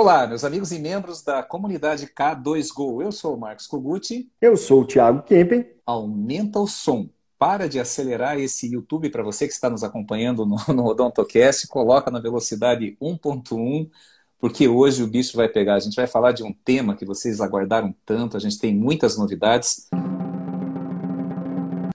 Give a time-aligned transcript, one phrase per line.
[0.00, 3.02] Olá, meus amigos e membros da comunidade K2Go.
[3.02, 4.32] Eu sou o Marcos Koguti.
[4.40, 5.66] Eu sou o Thiago Kempen.
[5.84, 7.10] Aumenta o som.
[7.38, 11.68] Para de acelerar esse YouTube para você que está nos acompanhando no, no Odontocast.
[11.68, 13.90] Coloca na velocidade 1.1,
[14.38, 15.74] porque hoje o bicho vai pegar.
[15.74, 18.38] A gente vai falar de um tema que vocês aguardaram tanto.
[18.38, 19.86] A gente tem muitas novidades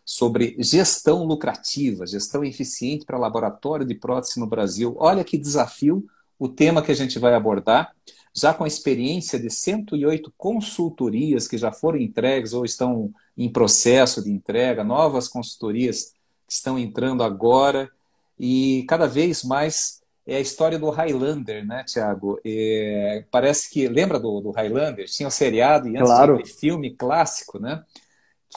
[0.06, 4.96] sobre gestão lucrativa, gestão eficiente para laboratório de prótese no Brasil.
[5.00, 6.06] Olha que desafio
[6.38, 7.94] o tema que a gente vai abordar,
[8.34, 14.24] já com a experiência de 108 consultorias que já foram entregues ou estão em processo
[14.24, 16.14] de entrega, novas consultorias
[16.48, 17.90] que estão entrando agora,
[18.38, 22.40] e cada vez mais é a história do Highlander, né, Tiago?
[22.44, 25.06] É, parece que, lembra do, do Highlander?
[25.06, 26.46] Tinha o um seriado e antes claro.
[26.46, 27.84] filme clássico, né?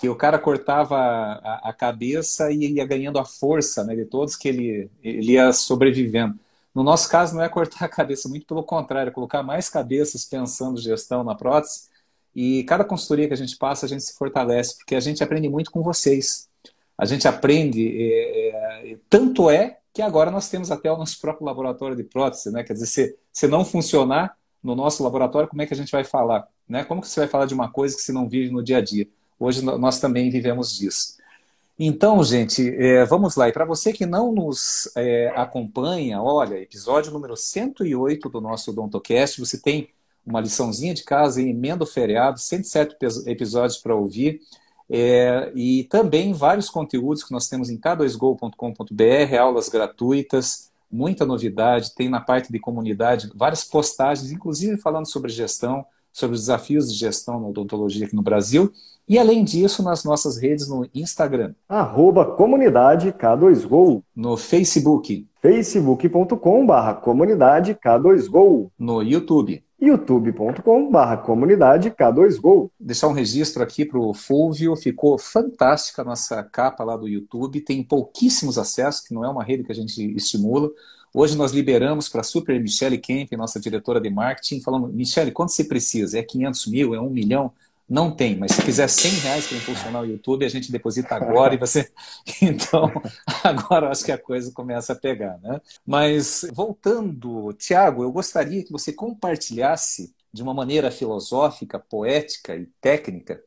[0.01, 4.37] Que o cara cortava a, a, cabeça e ia ganhando a força né, de todos
[4.37, 6.39] que ele, ele ia sobrevivendo.
[6.79, 10.25] No nosso caso, não é cortar a cabeça, muito pelo contrário, é colocar mais cabeças
[10.25, 11.89] pensando gestão na prótese.
[12.33, 15.49] E cada consultoria que a gente passa, a gente se fortalece, porque a gente aprende
[15.49, 16.49] muito com vocês.
[16.97, 21.45] A gente aprende, é, é, tanto é que agora nós temos até o nosso próprio
[21.47, 22.63] laboratório de prótese, né?
[22.63, 26.05] Quer dizer, se, se não funcionar no nosso laboratório, como é que a gente vai
[26.05, 26.47] falar?
[26.69, 26.85] Né?
[26.85, 28.81] Como que você vai falar de uma coisa que você não vive no dia a
[28.81, 29.09] dia?
[29.37, 31.18] Hoje nós também vivemos disso.
[31.79, 33.49] Então, gente, é, vamos lá.
[33.49, 39.39] E para você que não nos é, acompanha, olha, episódio número 108 do nosso Odontocast,
[39.39, 39.89] você tem
[40.27, 44.41] uma liçãozinha de casa e emenda feriado, 107 episódios para ouvir.
[44.91, 52.09] É, e também vários conteúdos que nós temos em k2go.com.br, aulas gratuitas, muita novidade, tem
[52.09, 57.39] na parte de comunidade várias postagens, inclusive falando sobre gestão, sobre os desafios de gestão
[57.39, 58.73] na odontologia aqui no Brasil.
[59.09, 61.55] E além disso, nas nossas redes no Instagram.
[61.67, 64.03] Arroba comunidade K2Go.
[64.15, 65.27] No Facebook.
[65.41, 68.71] facebook.com barra comunidade K2Go.
[68.79, 69.63] No YouTube.
[69.81, 72.71] youtube.com barra comunidade K2Go.
[72.79, 77.63] Deixar um registro aqui para o Fulvio, ficou fantástica a nossa capa lá do YouTube,
[77.63, 80.69] tem pouquíssimos acessos, que não é uma rede que a gente estimula.
[81.15, 85.53] Hoje nós liberamos para a Super Michelle Kemp, nossa diretora de marketing, falando, Michelle, quanto
[85.53, 86.19] você precisa?
[86.19, 86.95] É 500 mil?
[86.95, 87.51] É um milhão?
[87.89, 91.55] Não tem, mas se quiser 100 reais para impulsionar o YouTube, a gente deposita agora
[91.55, 91.91] e você.
[92.43, 92.93] Então,
[93.43, 95.61] agora acho que a coisa começa a pegar, né?
[95.87, 103.43] Mas, voltando, Tiago, eu gostaria que você compartilhasse de uma maneira filosófica, poética e técnica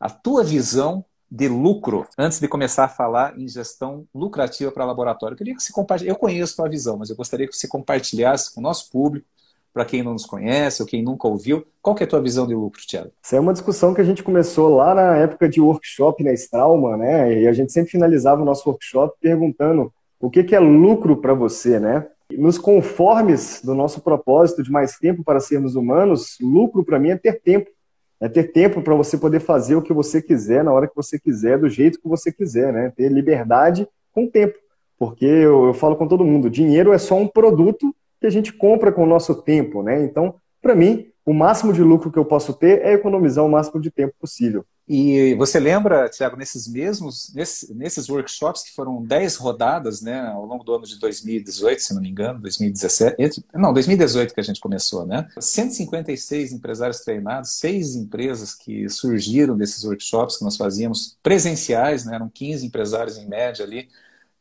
[0.00, 5.34] a tua visão de lucro antes de começar a falar em gestão lucrativa para laboratório.
[5.34, 6.14] Eu queria que você compartilhasse.
[6.14, 9.26] Eu conheço a tua visão, mas eu gostaria que você compartilhasse com o nosso público
[9.72, 11.64] para quem não nos conhece ou quem nunca ouviu.
[11.80, 13.10] Qual que é a tua visão de lucro, Thiago?
[13.24, 16.96] Essa é uma discussão que a gente começou lá na época de workshop na Strauma,
[16.96, 17.40] né?
[17.40, 21.34] E a gente sempre finalizava o nosso workshop perguntando o que, que é lucro para
[21.34, 22.06] você, né?
[22.30, 27.16] Nos conformes do nosso propósito de mais tempo para sermos humanos, lucro para mim é
[27.16, 27.70] ter tempo.
[28.20, 31.18] É ter tempo para você poder fazer o que você quiser, na hora que você
[31.18, 32.92] quiser, do jeito que você quiser, né?
[32.94, 34.54] Ter liberdade com tempo.
[34.96, 38.52] Porque eu, eu falo com todo mundo, dinheiro é só um produto que a gente
[38.52, 40.02] compra com o nosso tempo, né?
[40.04, 43.80] Então, para mim, o máximo de lucro que eu posso ter é economizar o máximo
[43.80, 44.64] de tempo possível.
[44.88, 50.44] E você lembra, Tiago, nesses mesmos, nesses, nesses workshops que foram 10 rodadas, né, ao
[50.44, 54.60] longo do ano de 2018, se não me engano, 2017, não, 2018 que a gente
[54.60, 55.28] começou, né?
[55.38, 62.28] 156 empresários treinados, seis empresas que surgiram desses workshops que nós fazíamos presenciais, né, eram
[62.28, 63.88] 15 empresários em média ali,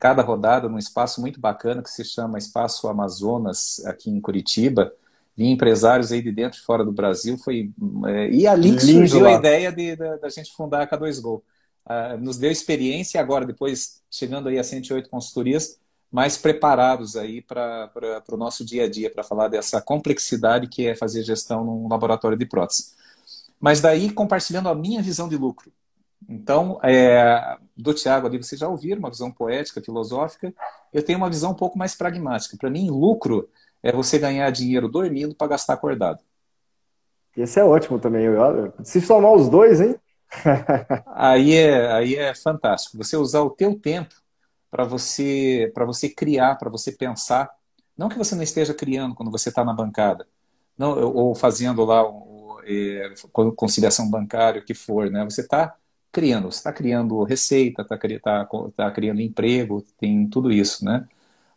[0.02, 4.92] cada rodada num espaço muito bacana que se chama Espaço Amazonas, aqui em Curitiba.
[5.38, 7.38] Vi empresários aí de dentro e fora do Brasil.
[7.38, 7.72] Foi,
[8.08, 11.44] é, e ali que surgiu a ideia de, da, da, gente fundar a K2Go.
[11.86, 15.78] Uh, nos deu experiência e agora, depois, chegando aí a 108 consultorias,
[16.12, 17.92] mais preparados aí para
[18.28, 22.38] o no dia a dia, para falar dessa complexidade que é fazer gestão num laboratório
[22.38, 22.96] de prótese.
[23.60, 25.72] Mas daí, compartilhando a minha visão de lucro.
[26.32, 30.54] Então, é, do Tiago ali, vocês já ouviram uma visão poética, filosófica.
[30.94, 32.56] Eu tenho uma visão um pouco mais pragmática.
[32.58, 33.50] Para mim, lucro
[33.84, 36.20] é você ganhar dinheiro dormindo para gastar acordado.
[37.36, 38.28] Esse é ótimo também.
[38.84, 39.96] Se somar os dois, hein?
[41.08, 42.98] aí, é, aí é fantástico.
[42.98, 44.16] Você usar o teu tempo
[44.70, 47.50] para você, você criar, para você pensar.
[47.98, 50.26] Não que você não esteja criando quando você está na bancada,
[50.78, 52.04] não, ou fazendo lá
[52.66, 53.14] é,
[53.56, 55.10] conciliação bancária, o que for.
[55.10, 55.24] Né?
[55.26, 55.76] Você está
[56.12, 56.52] criando.
[56.52, 61.08] Você está criando receita, está tá, tá criando emprego, tem tudo isso, né?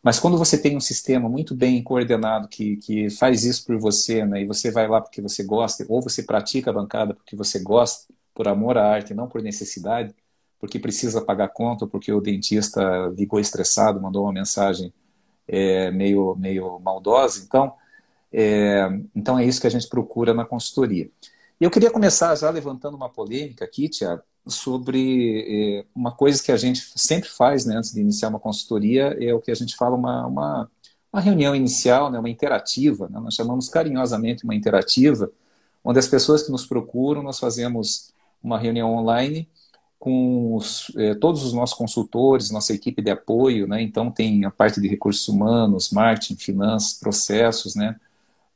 [0.02, 4.24] Mas quando você tem um sistema muito bem coordenado que, que faz isso por você,
[4.26, 7.58] né, e você vai lá porque você gosta, ou você pratica a bancada porque você
[7.60, 10.14] gosta, por amor à arte, não por necessidade,
[10.58, 12.82] porque precisa pagar conta, porque o dentista
[13.16, 14.92] ligou estressado, mandou uma mensagem
[15.48, 17.42] é, meio, meio maldosa.
[17.44, 17.74] Então,
[18.32, 21.10] É, então é isso que a gente procura na consultoria.
[21.60, 26.56] Eu queria começar já levantando uma polêmica aqui, Tiago, sobre é, uma coisa que a
[26.56, 29.96] gente sempre faz né, antes de iniciar uma consultoria, é o que a gente fala
[29.96, 30.70] uma, uma,
[31.12, 35.30] uma reunião inicial, né, uma interativa, né, nós chamamos carinhosamente uma interativa,
[35.82, 38.12] onde as pessoas que nos procuram, nós fazemos
[38.42, 39.48] uma reunião online
[39.98, 43.80] com os, eh, todos os nossos consultores, nossa equipe de apoio, né?
[43.80, 47.98] Então tem a parte de recursos humanos, marketing, finanças, processos, né?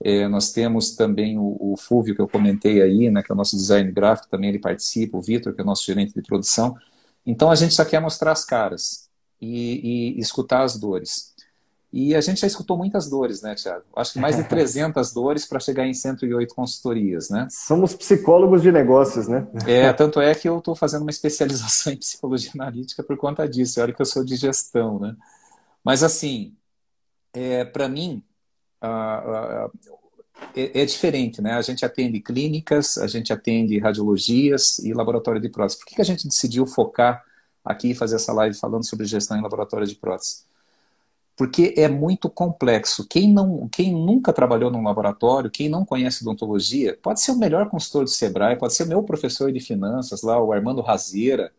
[0.03, 3.23] Eh, nós temos também o, o Fúvio que eu comentei aí, né?
[3.23, 5.85] Que é o nosso design gráfico, também ele participa, o Vitor que é o nosso
[5.85, 6.77] gerente de produção.
[7.27, 9.09] Então a gente só quer mostrar as caras
[9.41, 11.35] e, e escutar as dores.
[11.91, 13.85] E a gente já escutou muitas dores, né, Tiago?
[13.97, 17.49] Acho que mais de 300 dores para chegar em 108 consultorias, né?
[17.51, 19.47] Somos psicólogos de negócios, né?
[19.67, 23.81] É, tanto é que eu estou fazendo uma especialização em psicologia analítica por conta disso.
[23.81, 25.17] É hora que eu sou de gestão, né?
[25.83, 26.55] Mas, assim,
[27.33, 28.23] é, para mim,
[28.83, 31.55] é, é, diferente, né?
[31.55, 35.79] A gente atende clínicas, a gente atende radiologias e laboratório de prótese.
[35.79, 37.25] Por que, que a gente decidiu focar
[37.65, 40.49] aqui e fazer essa live falando sobre gestão em laboratório de prótese?
[41.39, 43.07] porque é muito complexo.
[43.07, 47.69] Quem, não, quem nunca trabalhou num laboratório, quem não conhece odontologia, pode ser o melhor
[47.69, 51.53] consultor do Sebrae, pode ser o meu professor de finanças lá, o Armando Razeira,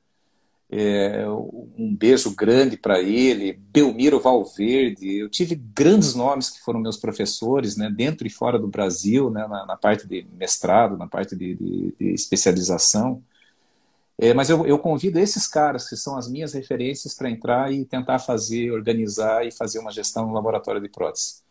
[0.72, 6.98] é, um beijo grande para ele, Belmiro Valverde, eu tive grandes nomes que foram meus
[6.98, 11.36] professores, né, dentro e fora do Brasil, né, na, na parte de mestrado, na parte
[11.36, 13.24] de, de, de especialização,
[14.22, 17.86] é, mas eu, eu, convido esses caras, que são as minhas referências, para entrar e
[17.86, 21.42] tentar fazer, organizar e fazer uma gestão no laboratório de prótese.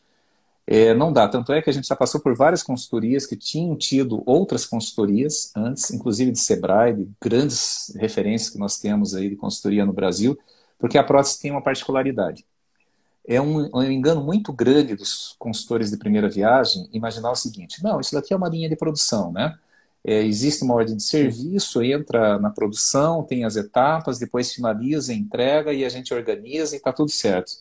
[0.70, 3.75] É, não dá, tanto é que a gente já passou por várias consultorias que tinham
[3.75, 9.37] tido outras consultorias antes, inclusive de Sebrae, de grandes referências que nós temos aí de
[9.37, 10.38] consultoria no Brasil,
[10.79, 12.44] porque a prótese tem uma particularidade.
[13.26, 17.99] É um, um engano muito grande dos consultores de primeira viagem imaginar o seguinte: não,
[17.99, 19.59] isso daqui é uma linha de produção, né?
[20.05, 25.73] É, existe uma ordem de serviço, entra na produção, tem as etapas, depois finaliza, entrega
[25.73, 27.53] e a gente organiza e está tudo certo.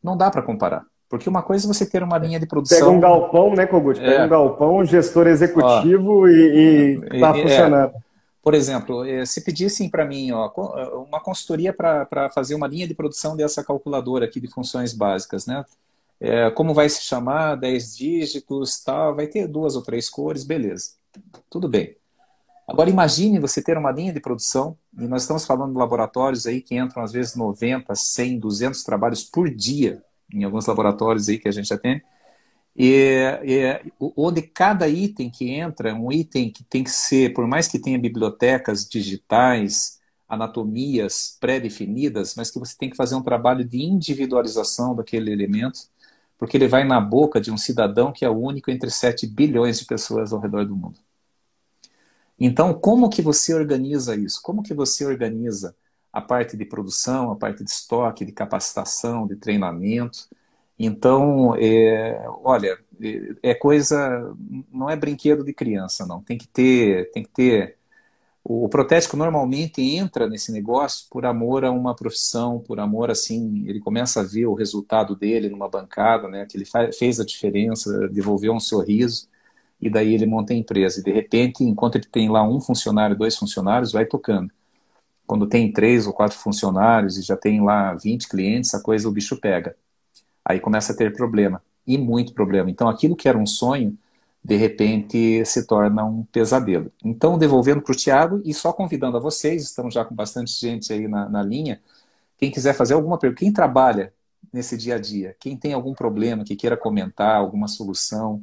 [0.00, 0.86] Não dá para comparar.
[1.10, 2.78] Porque uma coisa é você ter uma linha de produção.
[2.78, 3.98] Pega um galpão, né, Kogut?
[3.98, 4.24] Pega é.
[4.24, 7.96] um galpão, gestor executivo ó, e está funcionando.
[7.96, 8.00] É.
[8.40, 10.48] Por exemplo, é, se pedissem para mim ó,
[11.02, 15.64] uma consultoria para fazer uma linha de produção dessa calculadora aqui de funções básicas, né?
[16.20, 20.92] É, como vai se chamar, 10 dígitos, tal, vai ter duas ou três cores, beleza.
[21.50, 21.96] Tudo bem.
[22.68, 26.60] Agora imagine você ter uma linha de produção, e nós estamos falando de laboratórios aí
[26.60, 30.00] que entram às vezes 90, 100, 200 trabalhos por dia,
[30.32, 32.02] em alguns laboratórios aí que a gente tem,
[32.76, 37.68] e, e, onde cada item que entra, um item que tem que ser, por mais
[37.68, 43.82] que tenha bibliotecas digitais, anatomias pré-definidas, mas que você tem que fazer um trabalho de
[43.82, 45.80] individualização daquele elemento,
[46.38, 49.80] porque ele vai na boca de um cidadão que é o único entre 7 bilhões
[49.80, 50.98] de pessoas ao redor do mundo.
[52.38, 54.40] Então, como que você organiza isso?
[54.42, 55.76] Como que você organiza
[56.12, 60.28] a parte de produção, a parte de estoque, de capacitação, de treinamento?
[60.78, 64.34] Então, é, olha, é, é coisa,
[64.72, 66.22] não é brinquedo de criança, não.
[66.22, 67.80] Tem que ter, tem que ter
[68.42, 73.80] o protético normalmente entra nesse negócio por amor a uma profissão, por amor assim, ele
[73.80, 76.64] começa a ver o resultado dele numa bancada, né, que ele
[76.98, 79.28] fez a diferença, devolveu um sorriso,
[79.80, 81.00] e daí ele monta a empresa.
[81.00, 84.50] E de repente, enquanto ele tem lá um funcionário, dois funcionários, vai tocando.
[85.30, 89.12] Quando tem três ou quatro funcionários e já tem lá 20 clientes, a coisa o
[89.12, 89.76] bicho pega.
[90.44, 92.68] Aí começa a ter problema, e muito problema.
[92.68, 93.96] Então aquilo que era um sonho,
[94.42, 96.90] de repente se torna um pesadelo.
[97.04, 100.92] Então, devolvendo para o Tiago e só convidando a vocês, estamos já com bastante gente
[100.92, 101.80] aí na, na linha,
[102.36, 104.12] quem quiser fazer alguma pergunta, quem trabalha
[104.52, 108.42] nesse dia a dia, quem tem algum problema que queira comentar, alguma solução,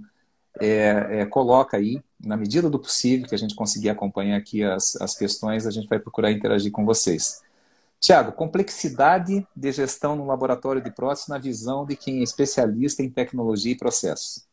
[0.57, 4.95] é, é, coloca aí, na medida do possível, que a gente conseguir acompanhar aqui as,
[4.99, 7.41] as questões, a gente vai procurar interagir com vocês.
[7.99, 13.09] Tiago, complexidade de gestão no laboratório de prótese na visão de quem é especialista em
[13.09, 14.45] tecnologia e processos.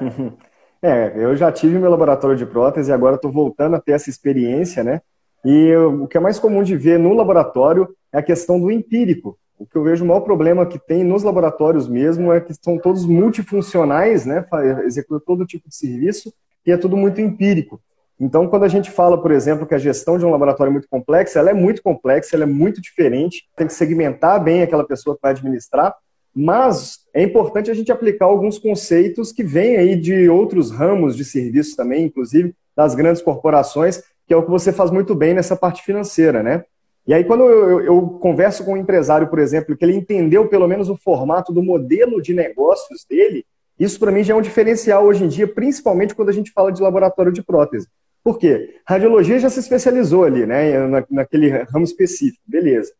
[0.82, 4.10] É, eu já tive meu laboratório de prótese e agora estou voltando a ter essa
[4.10, 5.00] experiência, né?
[5.42, 8.70] E eu, o que é mais comum de ver no laboratório é a questão do
[8.70, 9.38] empírico.
[9.58, 12.78] O que eu vejo o maior problema que tem nos laboratórios mesmo é que são
[12.78, 14.46] todos multifuncionais, né?
[14.84, 16.32] Executam todo tipo de serviço
[16.66, 17.80] e é tudo muito empírico.
[18.18, 20.88] Então, quando a gente fala, por exemplo, que a gestão de um laboratório é muito
[20.88, 25.14] complexa, ela é muito complexa, ela é muito diferente, tem que segmentar bem aquela pessoa
[25.14, 25.94] que vai administrar,
[26.34, 31.24] mas é importante a gente aplicar alguns conceitos que vêm aí de outros ramos de
[31.24, 35.56] serviços também, inclusive das grandes corporações, que é o que você faz muito bem nessa
[35.56, 36.64] parte financeira, né?
[37.06, 40.66] E aí, quando eu, eu, converso com um empresário, por exemplo, que ele entendeu pelo
[40.66, 43.46] menos o formato do modelo de negócios dele,
[43.78, 46.72] Isso para mim já é um diferencial hoje em dia, principalmente quando a gente fala
[46.72, 47.88] de laboratório de prótese.
[48.24, 48.74] Por quê?
[48.86, 52.92] Radiologia já se especializou ali, né, na, naquele ramo específico, beleza.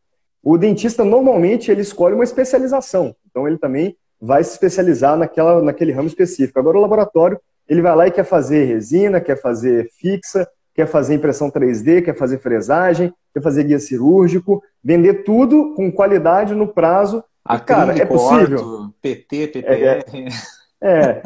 [0.42, 5.92] O dentista normalmente ele escolhe uma especialização, então ele também vai se especializar naquela, naquele
[5.92, 6.58] ramo específico.
[6.58, 11.14] Agora o laboratório ele vai lá e quer fazer resina, quer fazer fixa, quer fazer
[11.14, 17.24] impressão 3D, quer fazer fresagem, quer fazer guia cirúrgico, vender tudo com qualidade no prazo.
[17.44, 18.58] Acrílico, cara, é possível.
[18.58, 19.68] Orto, PT, PPR.
[19.68, 20.04] É, é,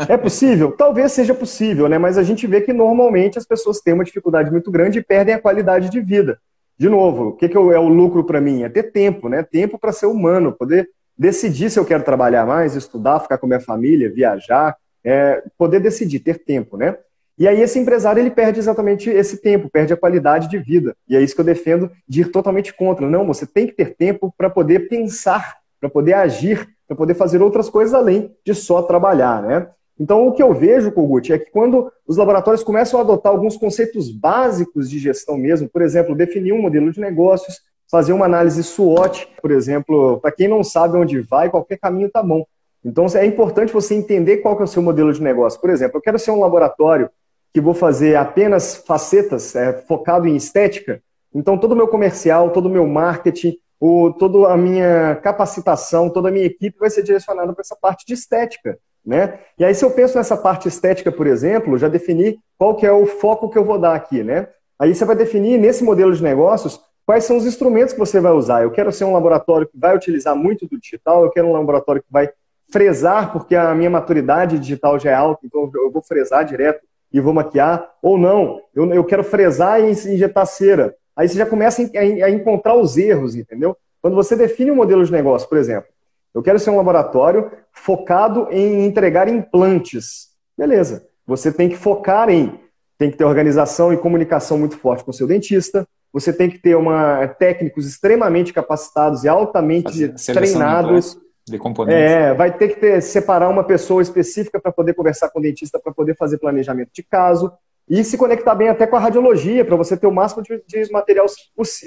[0.09, 0.73] é possível?
[0.73, 1.99] Talvez seja possível, né?
[1.99, 5.35] Mas a gente vê que normalmente as pessoas têm uma dificuldade muito grande e perdem
[5.35, 6.39] a qualidade de vida.
[6.79, 8.63] De novo, o que, que é o lucro para mim?
[8.63, 9.43] É ter tempo, né?
[9.43, 13.61] Tempo para ser humano, poder decidir se eu quero trabalhar mais, estudar, ficar com minha
[13.61, 14.75] família, viajar,
[15.05, 16.97] é, poder decidir, ter tempo, né?
[17.39, 20.95] E aí esse empresário ele perde exatamente esse tempo, perde a qualidade de vida.
[21.09, 23.09] E é isso que eu defendo de ir totalmente contra.
[23.09, 27.41] Não, você tem que ter tempo para poder pensar, para poder agir, para poder fazer
[27.41, 29.69] outras coisas além de só trabalhar, né?
[29.97, 33.57] Então, o que eu vejo, Kogut, é que quando os laboratórios começam a adotar alguns
[33.57, 38.65] conceitos básicos de gestão mesmo, por exemplo, definir um modelo de negócios, fazer uma análise
[38.65, 42.45] SWOT, por exemplo, para quem não sabe onde vai, qualquer caminho está bom.
[42.85, 45.61] Então é importante você entender qual que é o seu modelo de negócio.
[45.61, 47.09] Por exemplo, eu quero ser um laboratório
[47.55, 51.01] que vou fazer apenas facetas é, focado em estética.
[51.33, 56.29] Então todo o meu comercial, todo o meu marketing, o, toda a minha capacitação, toda
[56.29, 58.79] a minha equipe vai ser direcionada para essa parte de estética.
[59.05, 59.39] Né?
[59.59, 62.93] E aí, se eu penso nessa parte estética, por exemplo, já defini qual que é
[62.93, 64.23] o foco que eu vou dar aqui.
[64.23, 64.47] Né?
[64.79, 68.33] Aí você vai definir nesse modelo de negócios quais são os instrumentos que você vai
[68.33, 68.63] usar.
[68.63, 72.03] Eu quero ser um laboratório que vai utilizar muito do digital, eu quero um laboratório
[72.03, 72.29] que vai
[72.71, 76.81] fresar, porque a minha maturidade digital já é alta, então eu vou fresar direto
[77.13, 80.95] e vou maquiar, ou não, eu, eu quero fresar e injetar cera.
[81.21, 83.77] Aí você já começa a, encontrar os erros, entendeu?
[84.01, 85.91] Quando você define um modelo de negócio, por exemplo,
[86.35, 90.31] eu quero ser um laboratório focado em entregar implantes.
[90.57, 91.07] Beleza.
[91.27, 92.59] Você tem que focar em,
[92.97, 96.59] tem que ter organização e comunicação muito forte com o seu dentista, você tem que
[96.59, 102.01] ter uma, técnicos extremamente capacitados e altamente treinados de componentes.
[102.01, 105.79] É, vai ter que ter, separar uma pessoa específica para poder conversar com o dentista,
[105.79, 107.53] para poder fazer planejamento de caso
[107.91, 110.93] e se conectar bem até com a radiologia, para você ter o máximo de, de,
[110.93, 111.33] materiais,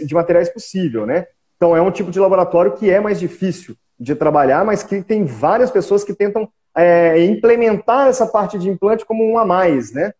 [0.05, 1.25] de materiais possível, né?
[1.55, 5.23] Então é um tipo de laboratório que é mais difícil de trabalhar, mas que tem
[5.23, 10.11] várias pessoas que tentam é, implementar essa parte de implante como um a mais, né?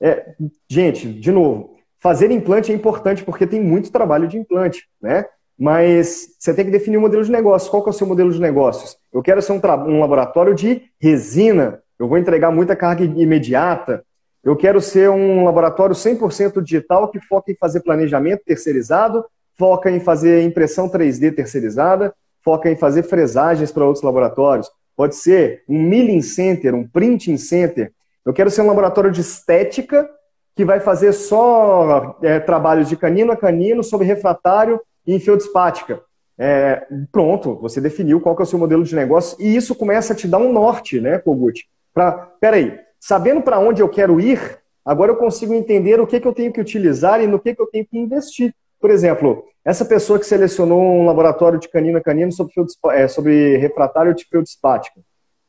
[0.00, 0.34] É,
[0.68, 5.26] gente, de novo, fazer implante é importante porque tem muito trabalho de implante, né?
[5.60, 7.70] mas você tem que definir o um modelo de negócio.
[7.70, 8.96] Qual que é o seu modelo de negócios?
[9.12, 14.02] Eu quero ser um, um laboratório de resina, eu vou entregar muita carga imediata.
[14.42, 19.24] Eu quero ser um laboratório 100% digital que foca em fazer planejamento terceirizado,
[19.58, 24.70] foca em fazer impressão 3D terceirizada, foca em fazer fresagens para outros laboratórios.
[24.96, 27.92] Pode ser um milling center, um printing center.
[28.24, 30.08] Eu quero ser um laboratório de estética
[30.56, 36.00] que vai fazer só é, trabalhos de canino a canino sobre refratário e feldspática.
[36.38, 40.14] É, pronto, você definiu qual que é o seu modelo de negócio e isso começa
[40.14, 41.66] a te dar um norte, né, Kogut?
[41.92, 46.28] Para, peraí, sabendo para onde eu quero ir, agora eu consigo entender o que, que
[46.28, 48.54] eu tenho que utilizar e no que, que eu tenho que investir.
[48.78, 52.52] Por exemplo, essa pessoa que selecionou um laboratório de canino a canino sobre,
[52.92, 55.00] é, sobre refratário de feldspática.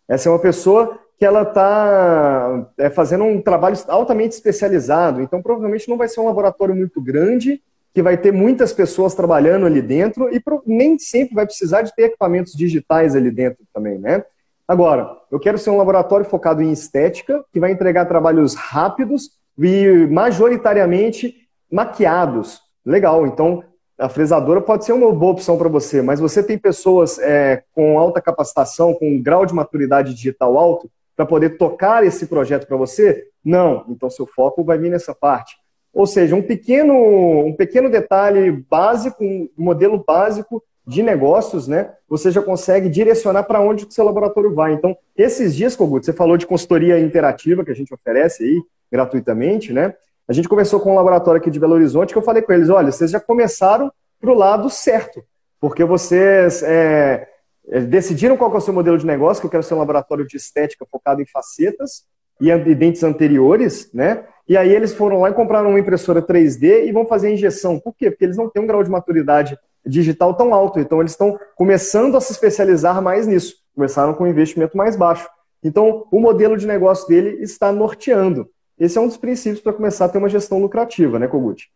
[0.08, 5.88] Essa é uma pessoa que ela está é, fazendo um trabalho altamente especializado, então provavelmente
[5.88, 7.62] não vai ser um laboratório muito grande
[7.94, 12.04] que vai ter muitas pessoas trabalhando ali dentro e nem sempre vai precisar de ter
[12.04, 14.24] equipamentos digitais ali dentro também, né?
[14.72, 20.08] Agora, eu quero ser um laboratório focado em estética, que vai entregar trabalhos rápidos e
[20.10, 21.36] majoritariamente
[21.70, 22.62] maquiados.
[22.86, 23.62] Legal, então
[24.00, 28.00] a fresadora pode ser uma boa opção para você, mas você tem pessoas é, com
[28.00, 32.78] alta capacitação, com um grau de maturidade digital alto, para poder tocar esse projeto para
[32.78, 33.26] você?
[33.44, 35.58] Não, então seu foco vai vir nessa parte.
[35.94, 36.94] Ou seja, um pequeno,
[37.46, 41.94] um pequeno detalhe básico, um modelo básico de negócios, né?
[42.10, 44.74] Você já consegue direcionar para onde o seu laboratório vai.
[44.74, 48.62] Então, esses dias, Kogut, você falou de consultoria interativa que a gente oferece aí
[48.92, 49.94] gratuitamente, né?
[50.28, 52.70] A gente conversou com um laboratório aqui de Belo Horizonte que eu falei com eles,
[52.70, 55.24] olha, vocês já começaram para o lado certo,
[55.60, 57.28] porque vocês é,
[57.68, 60.26] é, decidiram qual é o seu modelo de negócio, que eu quero ser um laboratório
[60.26, 62.04] de estética focado em facetas
[62.40, 64.26] e dentes anteriores, né?
[64.48, 67.80] E aí eles foram lá e compraram uma impressora 3D e vão fazer injeção.
[67.80, 68.10] Por quê?
[68.10, 70.80] Porque eles não têm um grau de maturidade digital tão alto.
[70.80, 73.56] Então eles estão começando a se especializar mais nisso.
[73.76, 75.28] Começaram com um investimento mais baixo.
[75.64, 78.50] Então o modelo de negócio dele está norteando.
[78.78, 81.70] Esse é um dos princípios para começar a ter uma gestão lucrativa, né, Kogut?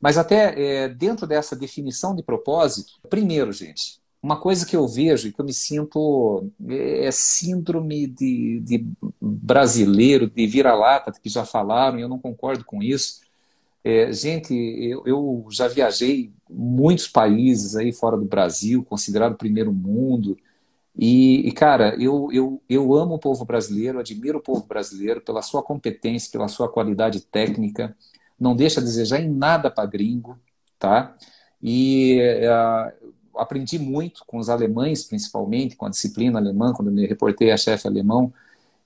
[0.00, 5.28] Mas até é, dentro dessa definição de propósito, primeiro, gente, uma coisa que eu vejo
[5.28, 8.86] e que eu me sinto é síndrome de, de
[9.20, 13.20] brasileiro de vira-lata que já falaram, e eu não concordo com isso.
[13.84, 20.36] É, gente, eu, eu, já viajei muitos países aí fora do Brasil, considerado primeiro mundo,
[20.98, 25.42] e, e, cara, eu, eu, eu amo o povo brasileiro, admiro o povo brasileiro pela
[25.42, 27.94] sua competência, pela sua qualidade técnica,
[28.40, 30.38] não deixa a desejar em nada para gringo,
[30.78, 31.14] tá?
[31.62, 37.50] E uh, aprendi muito com os alemães, principalmente, com a disciplina alemã, quando me reportei
[37.50, 38.32] a chefe alemão,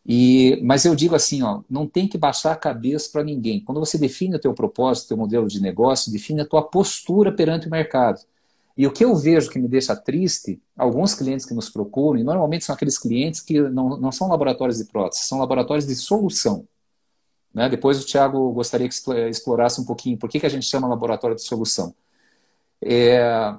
[0.06, 3.60] e, mas eu digo assim, ó, não tem que baixar a cabeça para ninguém.
[3.60, 7.30] Quando você define o teu propósito, o teu modelo de negócio, define a tua postura
[7.32, 8.20] perante o mercado.
[8.76, 12.24] E o que eu vejo que me deixa triste, alguns clientes que nos procuram, e
[12.24, 16.66] normalmente são aqueles clientes que não, não são laboratórios de prótese, são laboratórios de solução.
[17.52, 17.68] Né?
[17.68, 18.94] Depois o Tiago gostaria que
[19.28, 21.94] explorasse um pouquinho por que, que a gente chama laboratório de solução.
[22.80, 23.54] É...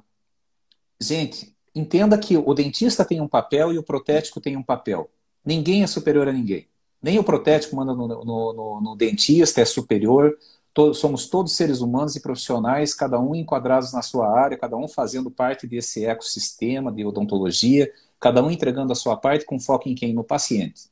[1.00, 5.10] Gente, entenda que o dentista tem um papel e o protético tem um papel.
[5.46, 6.68] Ninguém é superior a ninguém.
[7.02, 10.38] Nem o protético manda no, no, no, no dentista é superior.
[10.74, 14.88] Todos, somos todos seres humanos e profissionais, cada um enquadrados na sua área, cada um
[14.88, 19.96] fazendo parte desse ecossistema de odontologia, cada um entregando a sua parte com foco em
[19.96, 20.14] quem?
[20.14, 20.92] No paciente.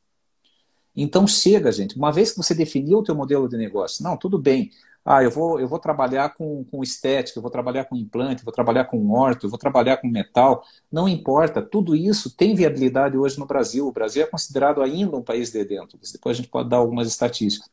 [0.95, 1.95] Então chega, gente.
[1.95, 4.71] Uma vez que você definiu o teu modelo de negócio, não, tudo bem.
[5.03, 8.45] Ah, eu vou, eu vou trabalhar com, com estética, eu vou trabalhar com implante, eu
[8.45, 10.63] vou trabalhar com orto, eu vou trabalhar com metal.
[10.91, 13.87] Não importa, tudo isso tem viabilidade hoje no Brasil.
[13.87, 16.11] O Brasil é considerado ainda um país de dentos.
[16.11, 17.69] Depois a gente pode dar algumas estatísticas.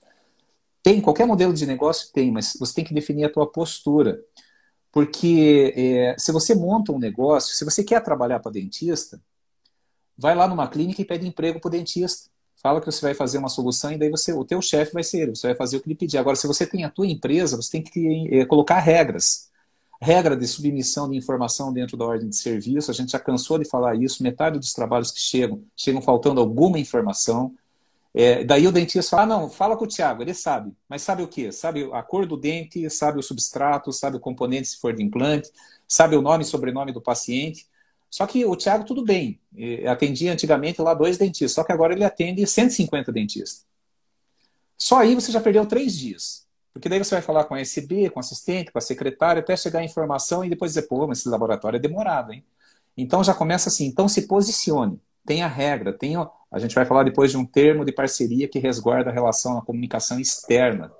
[0.83, 4.21] Tem, qualquer modelo de negócio tem, mas você tem que definir a tua postura.
[4.93, 9.21] Porque é, se você monta um negócio, se você quer trabalhar para dentista,
[10.17, 12.31] vai lá numa clínica e pede emprego para o dentista
[12.67, 15.21] fala que você vai fazer uma solução e daí você, o teu chefe vai ser
[15.21, 16.19] ele, você vai fazer o que ele pedir.
[16.19, 19.49] Agora, se você tem a tua empresa, você tem que é, colocar regras.
[20.03, 23.65] Regra de submissão de informação dentro da ordem de serviço, a gente já cansou de
[23.65, 27.55] falar isso, metade dos trabalhos que chegam, chegam faltando alguma informação.
[28.13, 30.73] É, daí o dentista fala, ah, não, fala com o Tiago, ele sabe.
[30.89, 31.53] Mas sabe o quê?
[31.53, 35.53] Sabe a cor do dente, sabe o substrato, sabe o componente se for de implante,
[35.87, 37.65] sabe o nome e sobrenome do paciente.
[38.17, 39.39] Só que o Thiago, tudo bem,
[39.87, 43.67] atendia antigamente lá dois dentistas, só que agora ele atende 150 dentistas.
[44.79, 46.47] Só aí você já perdeu três dias.
[46.73, 49.55] Porque daí você vai falar com a SB, com o assistente, com a secretária, até
[49.55, 52.43] chegar a informação e depois dizer, pô, mas esse laboratório é demorado, hein?
[52.97, 56.27] Então já começa assim, então se posicione, tenha regra, tenha.
[56.51, 59.63] A gente vai falar depois de um termo de parceria que resguarda a relação à
[59.63, 60.91] comunicação externa.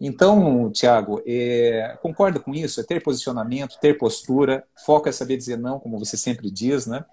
[0.00, 2.80] Então, Tiago, é, concorda com isso?
[2.80, 7.04] É ter posicionamento, ter postura, foco é saber dizer não, como você sempre diz, né?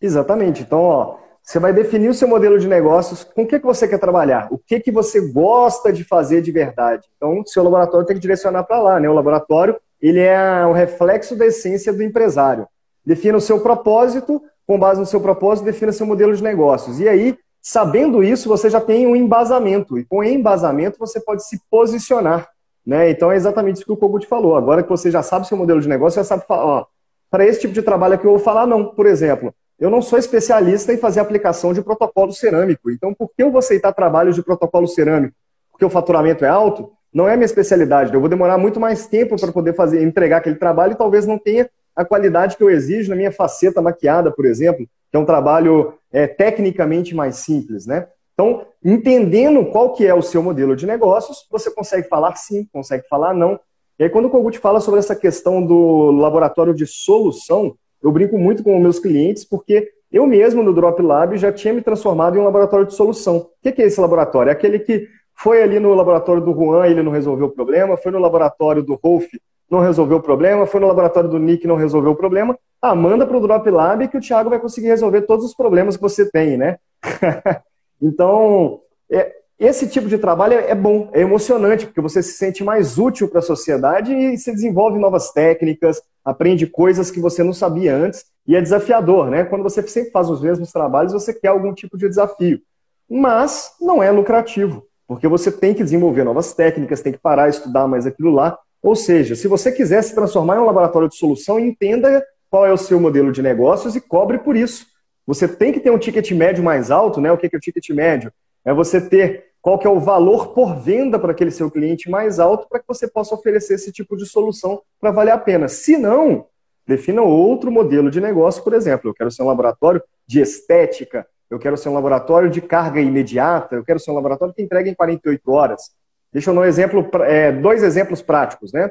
[0.00, 0.62] Exatamente.
[0.62, 3.86] Então, ó, você vai definir o seu modelo de negócios, com o que, que você
[3.86, 7.06] quer trabalhar, o que, que você gosta de fazer de verdade.
[7.16, 9.08] Então, seu laboratório tem que direcionar para lá, né?
[9.10, 12.66] O laboratório, ele é o reflexo da essência do empresário.
[13.04, 17.00] Defina o seu propósito, com base no seu propósito, defina seu modelo de negócios.
[17.00, 21.60] E aí, Sabendo isso, você já tem um embasamento, e com embasamento você pode se
[21.70, 22.48] posicionar.
[22.84, 23.10] Né?
[23.10, 24.56] Então é exatamente isso que o Kogut falou.
[24.56, 26.86] Agora que você já sabe seu modelo de negócio, já sabe falar,
[27.30, 28.86] para esse tipo de trabalho aqui eu vou falar não.
[28.86, 32.90] Por exemplo, eu não sou especialista em fazer aplicação de protocolo cerâmico.
[32.90, 35.36] Então, por que eu vou aceitar trabalhos de protocolo cerâmico?
[35.70, 36.90] Porque o faturamento é alto?
[37.14, 38.12] Não é minha especialidade.
[38.12, 41.38] Eu vou demorar muito mais tempo para poder fazer, entregar aquele trabalho e talvez não
[41.38, 45.26] tenha a qualidade que eu exijo na minha faceta maquiada, por exemplo que é um
[45.26, 48.08] trabalho é, tecnicamente mais simples, né?
[48.32, 53.06] Então, entendendo qual que é o seu modelo de negócios, você consegue falar sim, consegue
[53.06, 53.60] falar não.
[53.98, 58.38] E aí, quando o Kogut fala sobre essa questão do laboratório de solução, eu brinco
[58.38, 62.40] muito com meus clientes, porque eu mesmo, no Drop Lab, já tinha me transformado em
[62.40, 63.36] um laboratório de solução.
[63.36, 64.48] O que é esse laboratório?
[64.48, 68.10] É aquele que foi ali no laboratório do Juan, ele não resolveu o problema, foi
[68.12, 69.26] no laboratório do Rolf,
[69.72, 73.26] não resolveu o problema, foi no laboratório do Nick, não resolveu o problema, ah, manda
[73.26, 76.30] para o Drop Lab que o Thiago vai conseguir resolver todos os problemas que você
[76.30, 76.76] tem, né?
[78.00, 78.80] então,
[79.10, 82.98] é, esse tipo de trabalho é, é bom, é emocionante, porque você se sente mais
[82.98, 87.96] útil para a sociedade e se desenvolve novas técnicas, aprende coisas que você não sabia
[87.96, 89.44] antes, e é desafiador, né?
[89.44, 92.60] Quando você sempre faz os mesmos trabalhos, você quer algum tipo de desafio.
[93.08, 97.88] Mas não é lucrativo, porque você tem que desenvolver novas técnicas, tem que parar, estudar
[97.88, 98.58] mais aquilo lá.
[98.82, 102.72] Ou seja, se você quiser se transformar em um laboratório de solução, entenda qual é
[102.72, 104.86] o seu modelo de negócios e cobre por isso.
[105.26, 107.30] Você tem que ter um ticket médio mais alto, né?
[107.30, 108.32] O que é o ticket médio?
[108.64, 112.40] É você ter qual que é o valor por venda para aquele seu cliente mais
[112.40, 115.68] alto para que você possa oferecer esse tipo de solução para valer a pena.
[115.68, 116.46] Se não,
[116.86, 119.08] defina outro modelo de negócio, por exemplo.
[119.08, 123.76] Eu quero ser um laboratório de estética, eu quero ser um laboratório de carga imediata,
[123.76, 125.92] eu quero ser um laboratório que entrega em 48 horas.
[126.32, 128.90] Deixa eu dar um exemplo, é, dois exemplos práticos, né?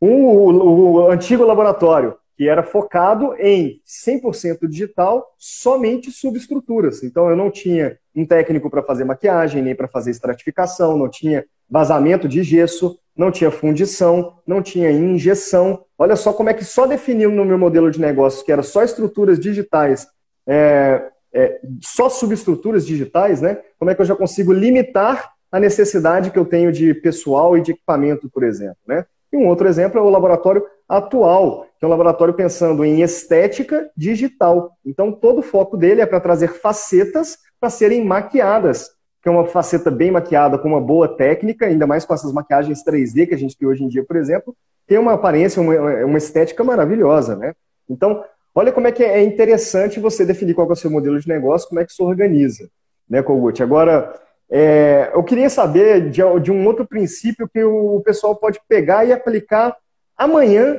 [0.00, 7.02] Um, o, o antigo laboratório que era focado em 100% digital, somente subestruturas.
[7.02, 11.44] Então eu não tinha um técnico para fazer maquiagem, nem para fazer estratificação, não tinha
[11.70, 15.84] vazamento de gesso, não tinha fundição, não tinha injeção.
[15.96, 18.82] Olha só como é que só definiu no meu modelo de negócio que era só
[18.82, 20.06] estruturas digitais,
[20.46, 23.60] é, é, só subestruturas digitais, né?
[23.78, 27.60] Como é que eu já consigo limitar a necessidade que eu tenho de pessoal e
[27.60, 29.06] de equipamento, por exemplo, né?
[29.32, 33.88] E um outro exemplo é o laboratório atual, que é um laboratório pensando em estética
[33.96, 34.72] digital.
[34.84, 38.90] Então, todo o foco dele é para trazer facetas para serem maquiadas,
[39.22, 42.82] que é uma faceta bem maquiada com uma boa técnica, ainda mais com essas maquiagens
[42.84, 44.56] 3D que a gente tem hoje em dia, por exemplo,
[44.88, 47.54] tem uma aparência, uma, uma estética maravilhosa, né?
[47.88, 51.28] Então, olha como é que é interessante você definir qual é o seu modelo de
[51.28, 52.68] negócio, como é que se organiza,
[53.08, 53.62] né, Kogut?
[53.62, 54.23] Agora,
[54.56, 59.12] é, eu queria saber de, de, um outro princípio que o pessoal pode pegar e
[59.12, 59.76] aplicar
[60.16, 60.78] amanhã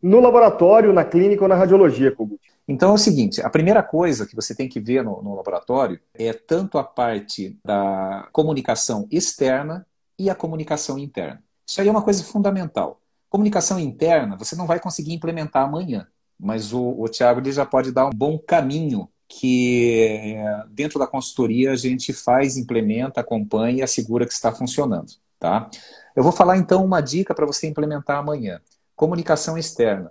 [0.00, 2.40] no laboratório, na clínica ou na radiologia, Kogut.
[2.68, 5.98] Então é o seguinte: a primeira coisa que você tem que ver no, no laboratório
[6.14, 9.84] é tanto a parte da comunicação externa
[10.16, 11.42] e a comunicação interna.
[11.66, 13.00] Isso aí é uma coisa fundamental.
[13.28, 16.06] Comunicação interna você não vai conseguir implementar amanhã,
[16.38, 20.34] mas o, o Tiago já pode dar um bom caminho que
[20.70, 25.12] dentro da consultoria a gente faz, implementa, acompanha e assegura que está funcionando.
[25.38, 25.70] Tá?
[26.16, 28.60] Eu vou falar então uma dica para você implementar amanhã.
[28.96, 30.10] Comunicação externa.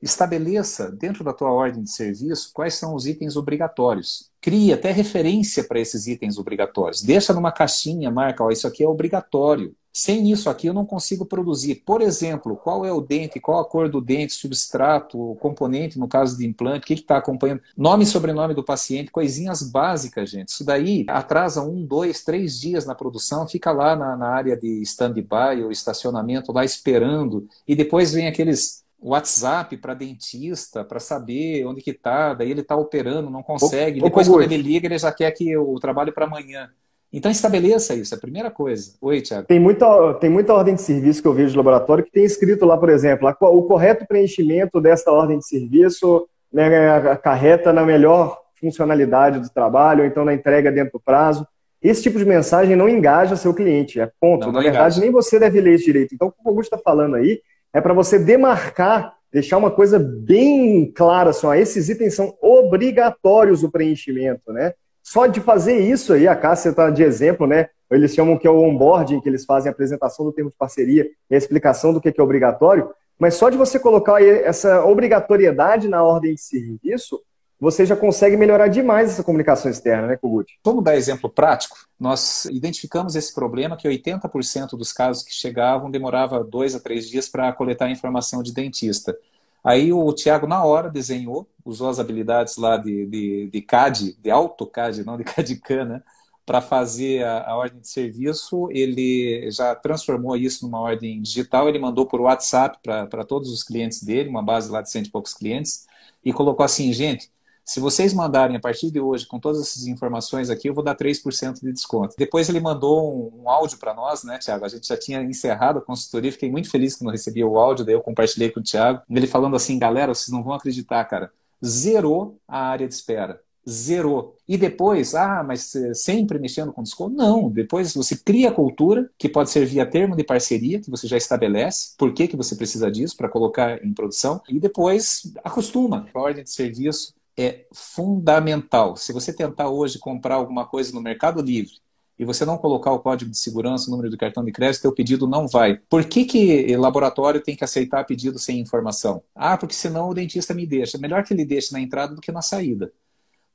[0.00, 4.30] Estabeleça dentro da tua ordem de serviço quais são os itens obrigatórios.
[4.40, 7.02] Crie até referência para esses itens obrigatórios.
[7.02, 9.74] Deixa numa caixinha, marca, ó, isso aqui é obrigatório.
[9.92, 11.76] Sem isso aqui eu não consigo produzir.
[11.86, 16.36] Por exemplo, qual é o dente, qual a cor do dente, substrato, componente, no caso
[16.36, 20.48] de implante, o que está acompanhando, nome e sobrenome do paciente, coisinhas básicas, gente.
[20.48, 24.82] Isso daí atrasa um, dois, três dias na produção, fica lá na, na área de
[24.82, 31.80] stand-by ou estacionamento, lá esperando, e depois vem aqueles WhatsApp para dentista para saber onde
[31.80, 34.00] que tá, daí ele está operando, não consegue.
[34.00, 36.70] Depois, quando ele liga, ele já quer que o trabalho para amanhã.
[37.12, 38.92] Então estabeleça isso, é a primeira coisa.
[39.00, 39.46] Oi, Tiago.
[39.46, 42.64] Tem muita, tem muita ordem de serviço que eu vejo no laboratório que tem escrito
[42.64, 48.38] lá, por exemplo, a, o correto preenchimento desta ordem de serviço né, acarreta na melhor
[48.60, 51.46] funcionalidade do trabalho, ou então na entrega dentro do prazo.
[51.82, 54.46] Esse tipo de mensagem não engaja seu cliente, é ponto.
[54.46, 55.00] Não, não na verdade, engaja.
[55.00, 56.14] nem você deve ler isso direito.
[56.14, 57.40] Então, o que o Augusto está falando aí
[57.72, 63.62] é para você demarcar, deixar uma coisa bem clara, assim, ó, esses itens são obrigatórios
[63.62, 64.74] o preenchimento, né?
[65.10, 67.68] Só de fazer isso aí, a Cássia está de exemplo, né?
[67.90, 71.04] Eles chamam que é o onboarding, que eles fazem a apresentação do termo de parceria
[71.28, 76.00] e a explicação do que é obrigatório, mas só de você colocar essa obrigatoriedade na
[76.00, 77.20] ordem de serviço,
[77.58, 80.60] você já consegue melhorar demais essa comunicação externa, né, Kogut?
[80.64, 81.76] Vamos dar exemplo prático.
[81.98, 87.28] Nós identificamos esse problema que 80% dos casos que chegavam demorava dois a três dias
[87.28, 89.16] para coletar informação de dentista.
[89.62, 94.30] Aí o Tiago, na hora, desenhou, usou as habilidades lá de, de, de CAD, de
[94.30, 96.02] AutoCAD, não de CAD-CAM, né?
[96.46, 101.78] Para fazer a, a, ordem de serviço, ele já transformou isso numa ordem digital, ele
[101.78, 105.34] mandou por WhatsApp para todos os clientes dele, uma base lá de cento e poucos
[105.34, 105.86] clientes,
[106.24, 107.30] e colocou assim, gente,
[107.64, 110.96] se vocês mandarem a partir de hoje com todas essas informações aqui, eu vou dar
[110.96, 112.14] 3% de desconto.
[112.18, 114.64] Depois ele mandou um, um áudio para nós, né, Tiago?
[114.64, 117.84] A gente já tinha encerrado a consultoria, fiquei muito feliz que não recebia o áudio,
[117.84, 119.02] daí eu compartilhei com o Tiago.
[119.08, 121.30] Ele falando assim, galera, vocês não vão acreditar, cara.
[121.64, 123.40] Zerou a área de espera.
[123.68, 124.36] Zerou.
[124.48, 127.14] E depois, ah, mas sempre mexendo com desconto?
[127.14, 127.50] Não.
[127.50, 131.16] Depois você cria a cultura, que pode ser via termo de parceria, que você já
[131.16, 136.18] estabelece, por que, que você precisa disso para colocar em produção, e depois acostuma a
[136.18, 138.96] ordem de serviço é fundamental.
[138.96, 141.74] Se você tentar hoje comprar alguma coisa no Mercado Livre
[142.18, 144.94] e você não colocar o código de segurança, o número do cartão de crédito, seu
[144.94, 145.78] pedido não vai.
[145.88, 149.22] Por que, que laboratório tem que aceitar pedido sem informação?
[149.34, 150.96] Ah, porque senão o dentista me deixa.
[150.96, 152.92] É melhor que ele deixe na entrada do que na saída.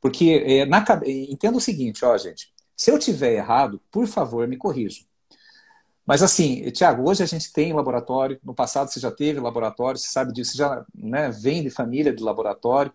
[0.01, 2.53] Porque é, na, entenda o seguinte, ó, gente.
[2.75, 5.05] Se eu tiver errado, por favor, me corrijam.
[6.05, 10.07] Mas assim, Tiago, hoje a gente tem laboratório, no passado você já teve laboratório, você
[10.07, 12.93] sabe disso, você já né, vem de família de laboratório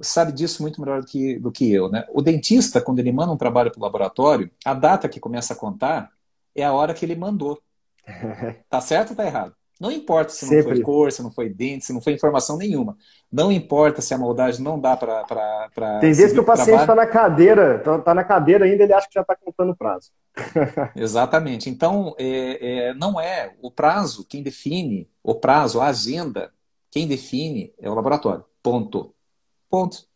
[0.00, 1.88] sabe disso muito melhor do que, do que eu.
[1.88, 2.04] Né?
[2.10, 5.56] O dentista, quando ele manda um trabalho para o laboratório, a data que começa a
[5.56, 6.10] contar
[6.54, 7.60] é a hora que ele mandou.
[8.68, 9.54] tá certo ou tá errado?
[9.82, 12.96] Não importa se não foi cor, se não foi dente, se não foi informação nenhuma.
[13.32, 15.24] Não importa se a maldade não dá para.
[16.00, 19.08] Tem vezes que o paciente está na cadeira, está tá na cadeira ainda, ele acha
[19.08, 20.12] que já está contando o prazo.
[20.94, 21.68] Exatamente.
[21.68, 26.52] Então, é, é, não é o prazo quem define, o prazo, a agenda,
[26.88, 28.44] quem define é o laboratório.
[28.62, 29.11] Ponto.
[29.72, 30.06] Ponto.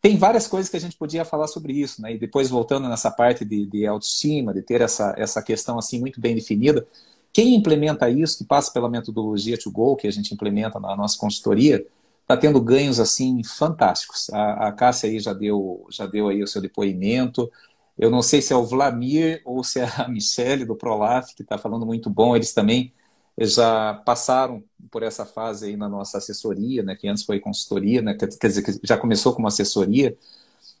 [0.00, 2.14] Tem várias coisas que a gente podia falar sobre isso, né?
[2.14, 6.18] E depois voltando nessa parte de, de autoestima, de ter essa, essa questão assim muito
[6.22, 6.86] bem definida,
[7.32, 11.18] Quem implementa isso, que passa pela metodologia to go, que a gente implementa na nossa
[11.18, 11.86] consultoria,
[12.22, 14.30] está tendo ganhos assim fantásticos.
[14.30, 17.50] A, a Cássia aí já deu, já deu aí o seu depoimento.
[17.98, 21.42] Eu não sei se é o Vlamir ou se é a Michelle do Prolaf, que
[21.42, 22.36] está falando muito bom.
[22.36, 22.92] Eles também
[23.38, 28.14] já passaram por essa fase aí na nossa assessoria, né, que antes foi consultoria, né,
[28.14, 30.16] quer dizer, que já começou como assessoria.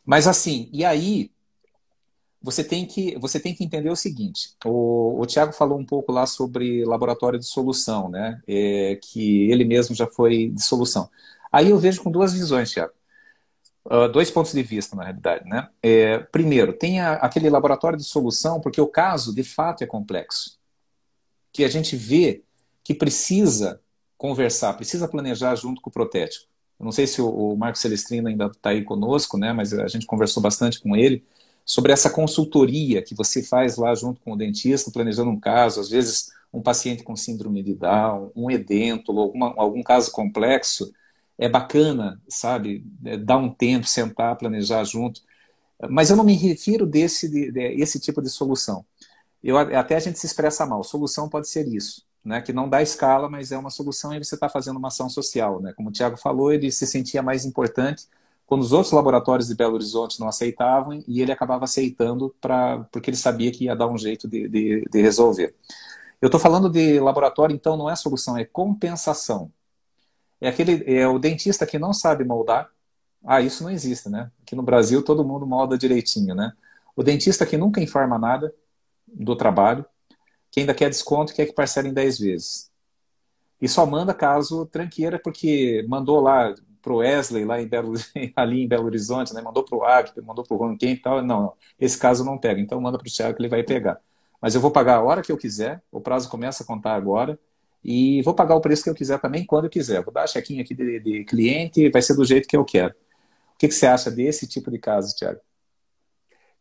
[0.04, 1.30] Mas assim, e aí
[2.44, 6.12] você tem que, você tem que entender o seguinte: o, o Tiago falou um pouco
[6.12, 8.40] lá sobre laboratório de solução, né?
[8.46, 11.08] É, que ele mesmo já foi de solução.
[11.50, 12.92] Aí eu vejo com duas visões, Tiago.
[13.86, 15.48] Uh, dois pontos de vista, na realidade.
[15.48, 15.68] Né?
[15.82, 20.58] É, primeiro, tem a, aquele laboratório de solução, porque o caso, de fato, é complexo.
[21.54, 22.42] Que a gente vê
[22.82, 23.80] que precisa
[24.18, 26.46] conversar, precisa planejar junto com o protético.
[26.78, 29.54] Eu não sei se o, Marco Celestrino ainda está aí conosco, né?
[29.54, 31.24] mas a gente conversou bastante com ele
[31.64, 35.88] sobre essa consultoria que você faz lá junto com o dentista, planejando um caso, às
[35.88, 40.92] vezes um paciente com síndrome de Down, um edêntulo, alguma, algum caso complexo,
[41.36, 42.84] é bacana, sabe?
[43.04, 45.20] É, dar um tempo, sentar, planejar junto.
[45.90, 48.84] Mas eu não me refiro desse de, de, esse tipo de solução.
[49.44, 50.82] Eu, até a gente se expressa mal.
[50.82, 52.40] Solução pode ser isso, né?
[52.40, 55.60] Que não dá escala, mas é uma solução e você está fazendo uma ação social,
[55.60, 55.74] né?
[55.76, 58.06] Como o Tiago falou, ele se sentia mais importante
[58.46, 63.10] quando os outros laboratórios de Belo Horizonte não aceitavam e ele acabava aceitando para porque
[63.10, 65.54] ele sabia que ia dar um jeito de, de, de resolver.
[66.22, 69.52] Eu estou falando de laboratório, então não é solução, é compensação.
[70.40, 72.70] É aquele é o dentista que não sabe moldar.
[73.24, 74.30] Ah, isso não existe, né?
[74.42, 76.52] Aqui no Brasil todo mundo molda direitinho, né?
[76.96, 78.54] O dentista que nunca informa nada
[79.14, 79.84] do trabalho,
[80.50, 82.70] que ainda quer desconto quer que parcele em 10 vezes.
[83.60, 87.94] E só manda caso tranqueira, porque mandou lá pro Wesley lá em Belo,
[88.36, 89.40] ali em Belo Horizonte, né?
[89.40, 91.22] Mandou pro Agter, mandou pro Ronquem e tal.
[91.22, 92.60] Não, esse caso não pega.
[92.60, 93.98] Então manda pro Thiago que ele vai pegar.
[94.40, 97.38] Mas eu vou pagar a hora que eu quiser, o prazo começa a contar agora.
[97.82, 100.02] E vou pagar o preço que eu quiser também, quando eu quiser.
[100.02, 102.94] Vou dar a chequinha aqui de, de cliente, vai ser do jeito que eu quero.
[103.54, 105.40] O que, que você acha desse tipo de caso, Thiago?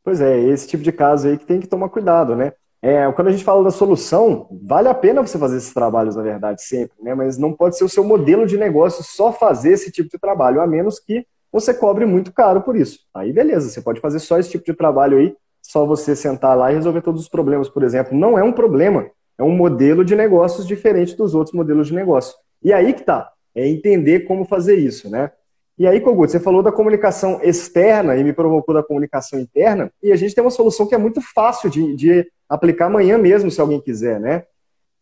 [0.03, 2.53] Pois é, esse tipo de caso aí que tem que tomar cuidado, né?
[2.81, 6.21] É, quando a gente fala da solução, vale a pena você fazer esses trabalhos, na
[6.21, 7.15] verdade, sempre, né?
[7.15, 10.59] Mas não pode ser o seu modelo de negócio só fazer esse tipo de trabalho,
[10.59, 12.99] a menos que você cobre muito caro por isso.
[13.13, 16.71] Aí beleza, você pode fazer só esse tipo de trabalho aí, só você sentar lá
[16.71, 18.17] e resolver todos os problemas, por exemplo.
[18.17, 22.35] Não é um problema, é um modelo de negócios diferente dos outros modelos de negócio.
[22.61, 25.31] E aí que tá, é entender como fazer isso, né?
[25.77, 30.11] E aí, Kogut, você falou da comunicação externa e me provocou da comunicação interna, e
[30.11, 33.59] a gente tem uma solução que é muito fácil de, de aplicar amanhã mesmo, se
[33.59, 34.43] alguém quiser, né?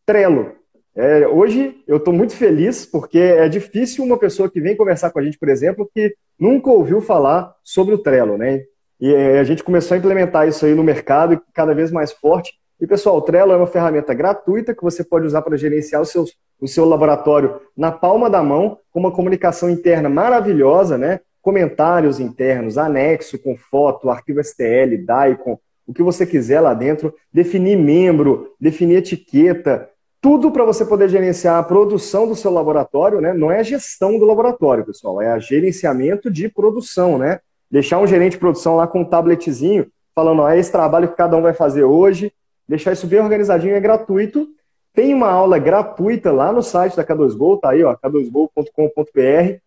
[0.05, 0.53] Trello.
[0.95, 5.19] É, hoje eu estou muito feliz porque é difícil uma pessoa que vem conversar com
[5.19, 8.63] a gente, por exemplo, que nunca ouviu falar sobre o Trello, né?
[8.99, 12.53] E é, a gente começou a implementar isso aí no mercado cada vez mais forte.
[12.79, 16.05] E pessoal, o Trello é uma ferramenta gratuita que você pode usar para gerenciar o
[16.05, 16.25] seu,
[16.61, 21.19] o seu laboratório na palma da mão, com uma comunicação interna maravilhosa, né?
[21.41, 27.75] Comentários internos, anexo com foto, arquivo STL, DICOM, o que você quiser lá dentro, definir
[27.75, 29.89] membro, definir etiqueta,
[30.21, 33.33] tudo para você poder gerenciar a produção do seu laboratório, né?
[33.33, 37.39] Não é a gestão do laboratório, pessoal, é a gerenciamento de produção, né?
[37.71, 41.15] Deixar um gerente de produção lá com um tabletzinho, falando, ó, é esse trabalho que
[41.15, 42.31] cada um vai fazer hoje,
[42.67, 44.47] deixar isso bem organizadinho, é gratuito.
[44.93, 49.57] Tem uma aula gratuita lá no site da K2Go, tá aí, ó, k2go.com.br.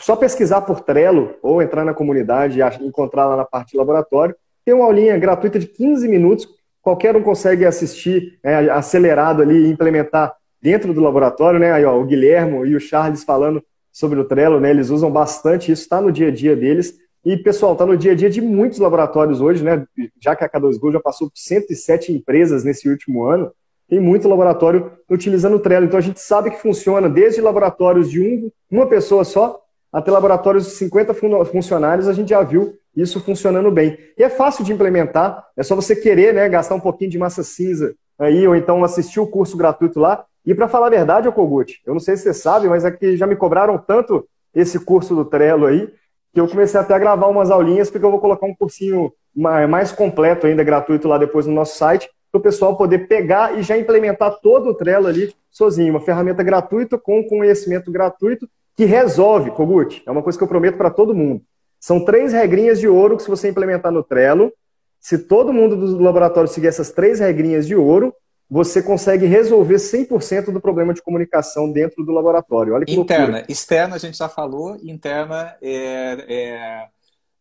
[0.00, 4.36] Só pesquisar por Trello ou entrar na comunidade e encontrar lá na parte de laboratório.
[4.64, 6.46] Tem uma aulinha gratuita de 15 minutos,
[6.82, 11.72] qualquer um consegue assistir é, acelerado ali e implementar dentro do laboratório, né?
[11.72, 14.70] Aí, ó, o Guilhermo e o Charles falando sobre o Trello, né?
[14.70, 16.94] Eles usam bastante isso, está no dia a dia deles.
[17.24, 19.84] E, pessoal, está no dia a dia de muitos laboratórios hoje, né?
[20.20, 23.50] Já que a K2Go já passou por 107 empresas nesse último ano,
[23.88, 25.86] tem muito laboratório utilizando o Trello.
[25.86, 29.60] Então a gente sabe que funciona desde laboratórios de um, uma pessoa só
[29.92, 31.14] até laboratórios de 50
[31.46, 33.96] funcionários, a gente já viu isso funcionando bem.
[34.18, 37.42] E é fácil de implementar, é só você querer né, gastar um pouquinho de massa
[37.42, 40.24] cinza aí, ou então assistir o curso gratuito lá.
[40.44, 43.16] E para falar a verdade, Kogut, eu não sei se você sabe, mas é que
[43.16, 45.88] já me cobraram tanto esse curso do Trello aí,
[46.32, 49.92] que eu comecei até a gravar umas aulinhas, porque eu vou colocar um cursinho mais
[49.92, 53.76] completo ainda, gratuito lá depois no nosso site, para o pessoal poder pegar e já
[53.76, 55.94] implementar todo o Trello ali sozinho.
[55.94, 60.02] Uma ferramenta gratuita com conhecimento gratuito que resolve, Kogut.
[60.06, 61.42] É uma coisa que eu prometo para todo mundo.
[61.80, 64.52] São três regrinhas de ouro que, se você implementar no Trello,
[65.00, 68.14] se todo mundo do laboratório seguir essas três regrinhas de ouro,
[68.50, 72.74] você consegue resolver 100% do problema de comunicação dentro do laboratório.
[72.74, 73.46] Olha que interna, loucura.
[73.48, 76.86] externa a gente já falou, interna é, é...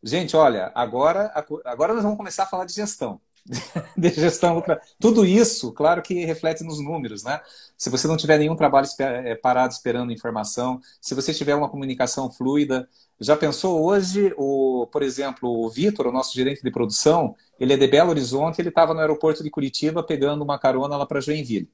[0.03, 1.31] Gente, olha, agora,
[1.65, 3.19] agora nós vamos começar a falar de gestão.
[3.97, 4.61] de gestão
[4.99, 7.39] Tudo isso, claro que reflete nos números, né?
[7.77, 12.29] Se você não tiver nenhum trabalho eh, parado esperando informação, se você tiver uma comunicação
[12.29, 12.87] fluida,
[13.19, 17.77] já pensou hoje, o, por exemplo, o Vitor, o nosso gerente de produção, ele é
[17.77, 21.69] de Belo Horizonte, ele estava no aeroporto de Curitiba pegando uma carona lá para Joinville.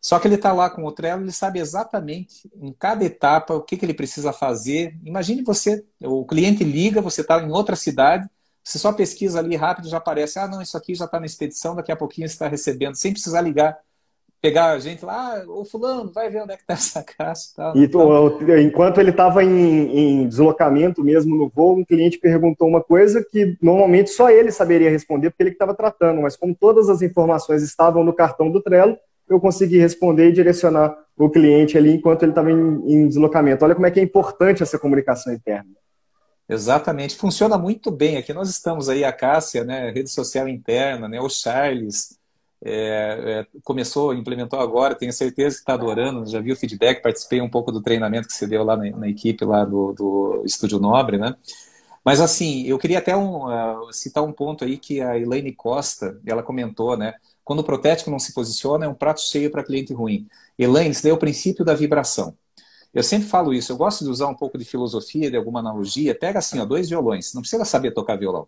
[0.00, 3.62] Só que ele está lá com o Trello, ele sabe exatamente em cada etapa o
[3.62, 4.98] que, que ele precisa fazer.
[5.02, 8.28] Imagine você, o cliente liga, você está em outra cidade,
[8.64, 11.76] você só pesquisa ali rápido, já aparece, ah, não, isso aqui já está na expedição,
[11.76, 13.78] daqui a pouquinho você está recebendo, sem precisar ligar,
[14.40, 17.50] pegar a gente lá, ah, ô fulano, vai ver onde é que está essa caixa.
[17.74, 18.00] E tu,
[18.58, 23.56] enquanto ele estava em, em, deslocamento mesmo no voo, um cliente perguntou uma coisa que
[23.60, 28.02] normalmente só ele saberia responder, porque ele estava tratando, mas como todas as informações estavam
[28.02, 28.96] no cartão do Trello,
[29.28, 33.64] eu consegui responder e direcionar o cliente ali enquanto ele estava em, em deslocamento.
[33.64, 35.70] Olha como é que é importante essa comunicação interna.
[36.48, 38.16] Exatamente, funciona muito bem.
[38.16, 42.18] Aqui nós estamos aí, a Cássia, né, rede social interna, né, o Charles,
[42.62, 47.40] é, é, começou, implementou agora, tenho certeza que está adorando, já vi o feedback, participei
[47.40, 50.78] um pouco do treinamento que você deu lá na, na equipe lá do, do Estúdio
[50.78, 51.34] Nobre, né?
[52.04, 56.20] Mas assim, eu queria até um, uh, citar um ponto aí que a Elaine Costa,
[56.26, 57.14] ela comentou, né?
[57.42, 60.26] Quando o protético não se posiciona, é um prato cheio para cliente ruim.
[60.58, 62.36] Elaine, isso daí é o princípio da vibração.
[62.94, 66.14] Eu sempre falo isso, eu gosto de usar um pouco de filosofia, de alguma analogia.
[66.14, 68.46] Pega assim, ó, dois violões, não precisa saber tocar violão.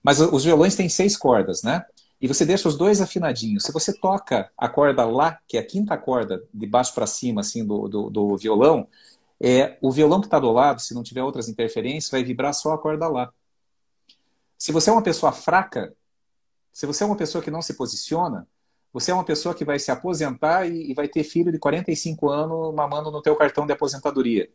[0.00, 1.84] Mas os violões têm seis cordas, né?
[2.20, 3.64] E você deixa os dois afinadinhos.
[3.64, 7.40] Se você toca a corda Lá, que é a quinta corda, de baixo para cima,
[7.40, 8.86] assim, do, do, do, violão,
[9.40, 12.72] é, o violão que está do lado, se não tiver outras interferências, vai vibrar só
[12.72, 13.32] a corda Lá.
[14.56, 15.92] Se você é uma pessoa fraca,
[16.72, 18.46] se você é uma pessoa que não se posiciona,
[18.92, 22.28] você é uma pessoa que vai se aposentar e, e vai ter filho de 45
[22.28, 24.48] anos mamando no teu cartão de aposentadoria.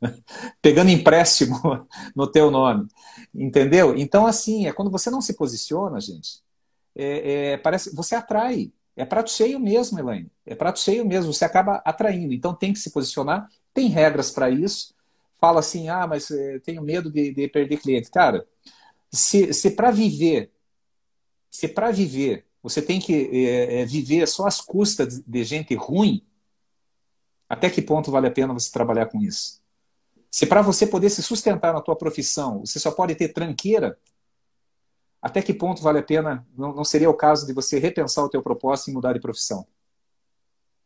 [0.60, 2.88] Pegando empréstimo no teu nome.
[3.34, 3.96] Entendeu?
[3.96, 6.42] Então, assim, é quando você não se posiciona, gente,
[6.96, 8.72] é, é, parece, você atrai.
[8.96, 10.28] É prato cheio mesmo, Elaine.
[10.44, 11.32] É prato cheio mesmo.
[11.32, 12.34] Você acaba atraindo.
[12.34, 13.48] Então tem que se posicionar.
[13.72, 14.92] Tem regras para isso.
[15.40, 18.10] Fala assim, ah, mas é, tenho medo de, de perder cliente.
[18.10, 18.44] Cara,
[19.12, 20.50] se, se para viver,
[21.48, 26.22] se para viver você tem que é, é, viver só às custas de gente ruim,
[27.48, 29.60] até que ponto vale a pena você trabalhar com isso?
[30.30, 33.98] Se para você poder se sustentar na tua profissão, você só pode ter tranqueira,
[35.20, 38.28] até que ponto vale a pena, não, não seria o caso de você repensar o
[38.28, 39.66] teu propósito e mudar de profissão?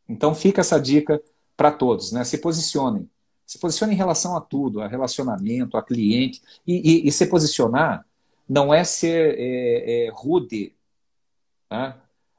[0.08, 1.22] Então fica essa dica
[1.56, 2.24] para todos, né?
[2.24, 3.08] Se posicionem.
[3.46, 6.40] Se posicionem em relação a tudo, a relacionamento, a cliente.
[6.66, 8.06] E, e, e se posicionar
[8.48, 10.74] não é ser é, é, rude,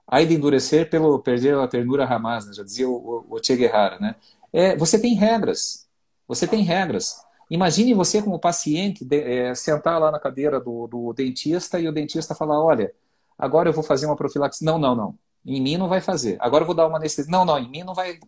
[0.07, 2.53] Aí de endurecer pelo perder a ternura ramaz, né?
[2.53, 3.99] já dizia o, o, Che Guevara.
[3.99, 4.15] Né?
[4.51, 5.87] É, você tem regras.
[6.27, 7.23] Você tem regras.
[7.49, 11.91] Imagine você como paciente de, é, sentar lá na cadeira do, do dentista e o
[11.91, 12.93] dentista falar, olha,
[13.37, 14.65] agora eu vou fazer uma profilaxia.
[14.65, 15.17] Não, não, não.
[15.45, 16.37] Em mim não vai fazer.
[16.39, 17.31] Agora eu vou dar uma anestesia.
[17.31, 18.19] Não, não, em mim não vai.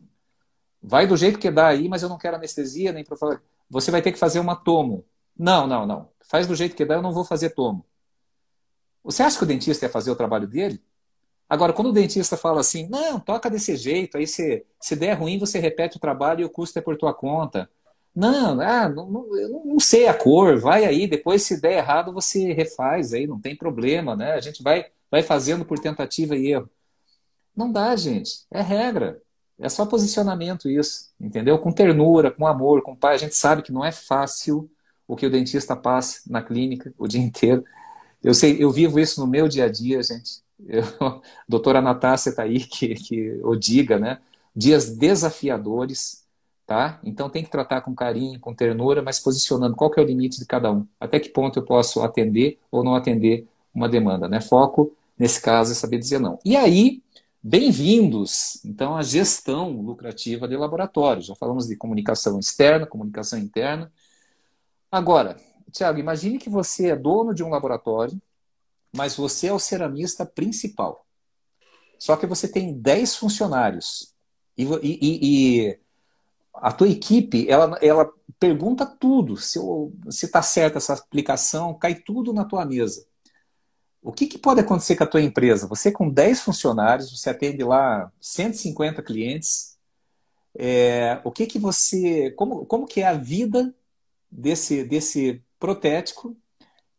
[0.81, 3.43] Vai do jeito que dá aí, mas eu não quero anestesia nem profilaxia.
[3.69, 5.05] Você vai ter que fazer uma tomo.
[5.37, 6.09] Não, não, não.
[6.29, 7.85] Faz do jeito que dá, eu não vou fazer tomo.
[9.03, 10.81] Você acha que o dentista ia fazer o trabalho dele?
[11.49, 15.37] Agora, quando o dentista fala assim, não, toca desse jeito, aí se, se der ruim,
[15.37, 17.69] você repete o trabalho e o custo é por tua conta.
[18.15, 22.13] Não, ah, não, não, eu não sei a cor, vai aí, depois se der errado,
[22.13, 24.33] você refaz aí, não tem problema, né?
[24.33, 26.69] A gente vai, vai fazendo por tentativa e erro.
[27.55, 28.45] Não dá, gente.
[28.51, 29.21] É regra.
[29.59, 31.57] É só posicionamento isso, entendeu?
[31.59, 33.15] Com ternura, com amor, com pai.
[33.15, 34.69] A gente sabe que não é fácil
[35.07, 37.63] o que o dentista passa na clínica o dia inteiro.
[38.23, 40.44] Eu sei, eu vivo isso no meu dia a dia, gente.
[40.59, 44.19] A doutora Natácia está aí, que, que o diga, né?
[44.55, 46.25] Dias desafiadores,
[46.65, 46.99] tá?
[47.03, 50.39] Então tem que tratar com carinho, com ternura, mas posicionando qual que é o limite
[50.39, 50.87] de cada um.
[50.99, 54.39] Até que ponto eu posso atender ou não atender uma demanda, né?
[54.39, 56.39] Foco, nesse caso, é saber dizer não.
[56.45, 57.03] E aí,
[57.43, 61.21] bem-vindos, então, à gestão lucrativa de laboratório.
[61.21, 63.91] Já falamos de comunicação externa, comunicação interna.
[64.89, 65.35] Agora,
[65.71, 68.19] Tiago, imagine que você é dono de um laboratório,
[68.95, 71.05] mas você é o ceramista principal.
[71.99, 74.13] Só que você tem 10 funcionários.
[74.57, 75.79] E, e, e
[76.53, 79.37] a tua equipe, ela, ela pergunta tudo.
[79.37, 79.59] Se
[80.09, 83.05] está certa essa aplicação, cai tudo na tua mesa.
[84.01, 85.67] O que, que, pode acontecer com a tua empresa?
[85.67, 89.77] Você com 10 funcionários, você atende lá 150 clientes.
[90.57, 92.31] É, o que que você.
[92.31, 93.73] Como, como que é a vida
[94.31, 96.37] desse, desse protético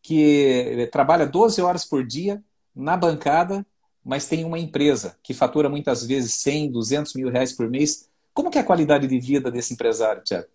[0.06, 2.40] que trabalha 12 horas por dia
[2.74, 3.66] na bancada,
[4.04, 8.08] mas tem uma empresa que fatura muitas vezes 100, 200 mil reais por mês.
[8.32, 10.46] Como que é a qualidade de vida desse empresário, Tiago?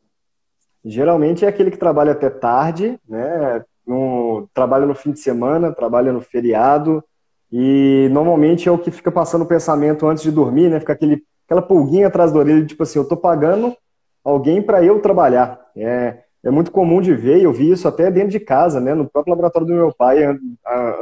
[0.85, 3.63] Geralmente é aquele que trabalha até tarde, né?
[3.85, 7.03] No, trabalha no fim de semana, trabalha no feriado,
[7.51, 10.79] E normalmente é o que fica passando o pensamento antes de dormir, né?
[10.79, 13.75] Fica aquele, aquela pulguinha atrás da orelha, tipo assim, eu tô pagando
[14.23, 15.59] alguém para eu trabalhar.
[15.75, 18.95] É, é muito comum de ver, eu vi isso até dentro de casa, né?
[18.95, 20.23] No próprio laboratório do meu pai,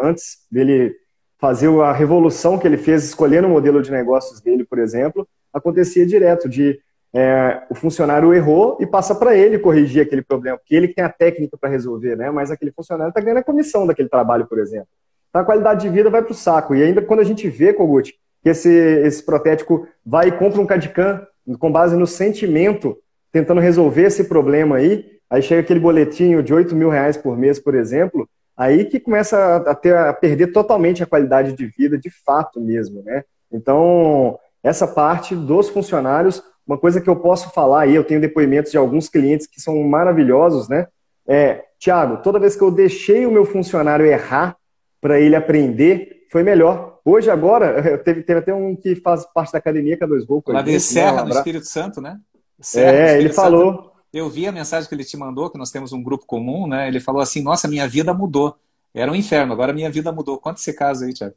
[0.02, 0.94] antes dele
[1.40, 6.06] fazer a revolução que ele fez escolhendo o modelo de negócios dele, por exemplo, acontecia
[6.06, 6.80] direto de
[7.14, 11.10] é, o funcionário errou e passa para ele corrigir aquele problema, porque ele tem a
[11.10, 12.30] técnica para resolver, né?
[12.30, 14.90] Mas aquele funcionário está ganhando a comissão daquele trabalho, por exemplo.
[15.30, 16.76] Então a qualidade de vida vai para o saco.
[16.76, 18.14] E ainda quando a gente vê, Kogut,
[18.44, 21.26] que esse, esse protético vai e compra um CADCAM
[21.58, 22.98] com base no sentimento,
[23.32, 27.60] tentando resolver esse problema aí, aí chega aquele boletinho de 8 mil reais por mês,
[27.60, 28.28] por exemplo,
[28.58, 33.04] aí que começa a, ter, a perder totalmente a qualidade de vida, de fato mesmo,
[33.04, 33.24] né?
[33.52, 38.72] Então, essa parte dos funcionários, uma coisa que eu posso falar aí, eu tenho depoimentos
[38.72, 40.88] de alguns clientes que são maravilhosos, né?
[41.28, 44.58] É, Tiago, toda vez que eu deixei o meu funcionário errar
[45.00, 47.00] para ele aprender, foi melhor.
[47.06, 50.44] Hoje, agora, teve, teve até um que faz parte da academia, que é dois gols.
[50.48, 50.80] Lá de né?
[50.80, 52.18] Serra, no Espírito Santo, né?
[52.60, 53.89] Serra, é, ele falou.
[54.14, 56.88] Eu vi a mensagem que ele te mandou, que nós temos um grupo comum, né?
[56.88, 58.56] Ele falou assim: Nossa, minha vida mudou.
[58.94, 60.38] Era um inferno, agora minha vida mudou.
[60.38, 61.36] Quanto esse caso aí, Tiago?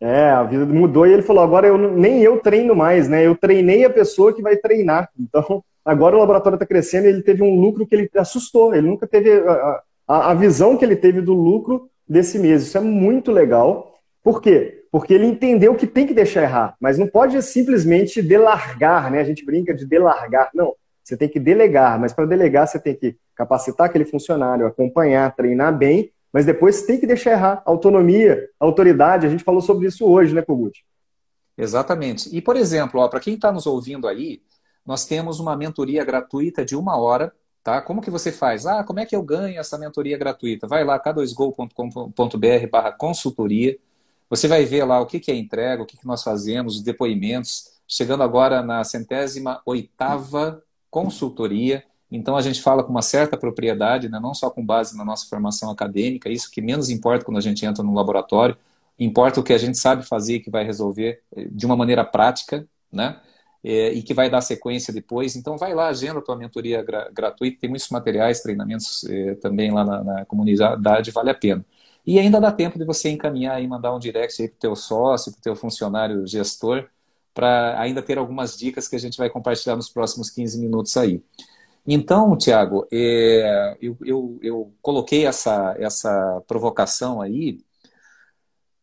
[0.00, 3.26] É, a vida mudou e ele falou: agora eu nem eu treino mais, né?
[3.26, 5.08] Eu treinei a pessoa que vai treinar.
[5.18, 8.74] Então, agora o laboratório está crescendo e ele teve um lucro que ele assustou.
[8.74, 12.62] Ele nunca teve a, a, a, visão que ele teve do lucro desse mês.
[12.62, 13.98] Isso é muito legal.
[14.22, 14.84] Por quê?
[14.90, 19.20] Porque ele entendeu que tem que deixar errar, mas não pode simplesmente delargar, né?
[19.20, 20.50] A gente brinca de delargar.
[20.54, 20.74] Não,
[21.08, 25.76] você tem que delegar, mas para delegar você tem que capacitar aquele funcionário, acompanhar, treinar
[25.76, 27.62] bem mas depois tem que deixar errar.
[27.64, 30.84] Autonomia, autoridade, a gente falou sobre isso hoje, né, Kogut?
[31.56, 32.34] Exatamente.
[32.34, 34.42] E, por exemplo, para quem está nos ouvindo aí,
[34.84, 37.32] nós temos uma mentoria gratuita de uma hora,
[37.62, 37.82] tá?
[37.82, 38.66] Como que você faz?
[38.66, 40.66] Ah, como é que eu ganho essa mentoria gratuita?
[40.66, 43.76] Vai lá, k2go.com.br barra consultoria.
[44.30, 46.82] Você vai ver lá o que, que é entrega, o que, que nós fazemos, os
[46.82, 47.72] depoimentos.
[47.88, 51.84] Chegando agora na centésima oitava consultoria.
[52.10, 54.18] Então a gente fala com uma certa propriedade, né?
[54.20, 57.64] não só com base na nossa formação acadêmica, isso que menos importa quando a gente
[57.66, 58.56] entra no laboratório,
[58.98, 62.04] importa o que a gente sabe fazer e que vai resolver eh, de uma maneira
[62.04, 63.20] prática, né?
[63.62, 65.34] É, e que vai dar sequência depois.
[65.36, 69.72] Então vai lá, agenda a tua mentoria gra gratuita, tem muitos materiais, treinamentos é, também
[69.72, 71.64] lá na, na, comunidade, vale a pena.
[72.06, 75.32] E ainda dá tempo de você encaminhar e mandar um direct para o teu sócio,
[75.32, 76.88] para o teu funcionário gestor,
[77.38, 81.22] para ainda ter algumas dicas que a gente vai compartilhar nos próximos 15 minutos aí.
[81.86, 87.60] Então, Tiago, é, eu, eu, eu, coloquei essa, essa provocação aí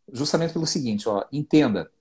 [0.10, 1.92] justamente pelo seguinte, ó, entenda,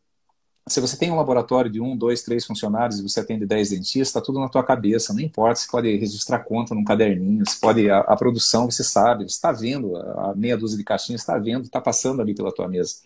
[0.69, 4.09] se você tem um laboratório de um, dois, três funcionários e você atende dez dentistas,
[4.11, 7.91] está tudo na tua cabeça, não importa, você pode registrar conta num caderninho, você pode,
[7.91, 11.65] a, a produção você sabe, você está vendo, a meia dúzia de caixinhas está vendo,
[11.65, 12.99] está passando ali pela tua mesa.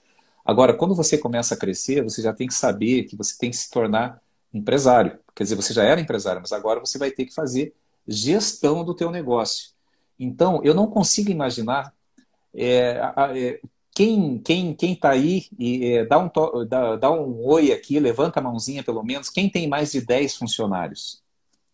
[0.49, 3.57] Agora, quando você começa a crescer, você já tem que saber que você tem que
[3.59, 4.19] se tornar
[4.51, 5.19] empresário.
[5.37, 7.75] Quer dizer, você já era empresário, mas agora você vai ter que fazer
[8.07, 9.73] gestão do teu negócio.
[10.19, 11.93] Então, eu não consigo imaginar
[12.55, 12.99] é,
[13.37, 13.61] é,
[13.95, 16.31] quem quem quem está aí e é, dá, um
[16.67, 20.37] dá, dá um oi aqui, levanta a mãozinha pelo menos, quem tem mais de 10
[20.37, 21.23] funcionários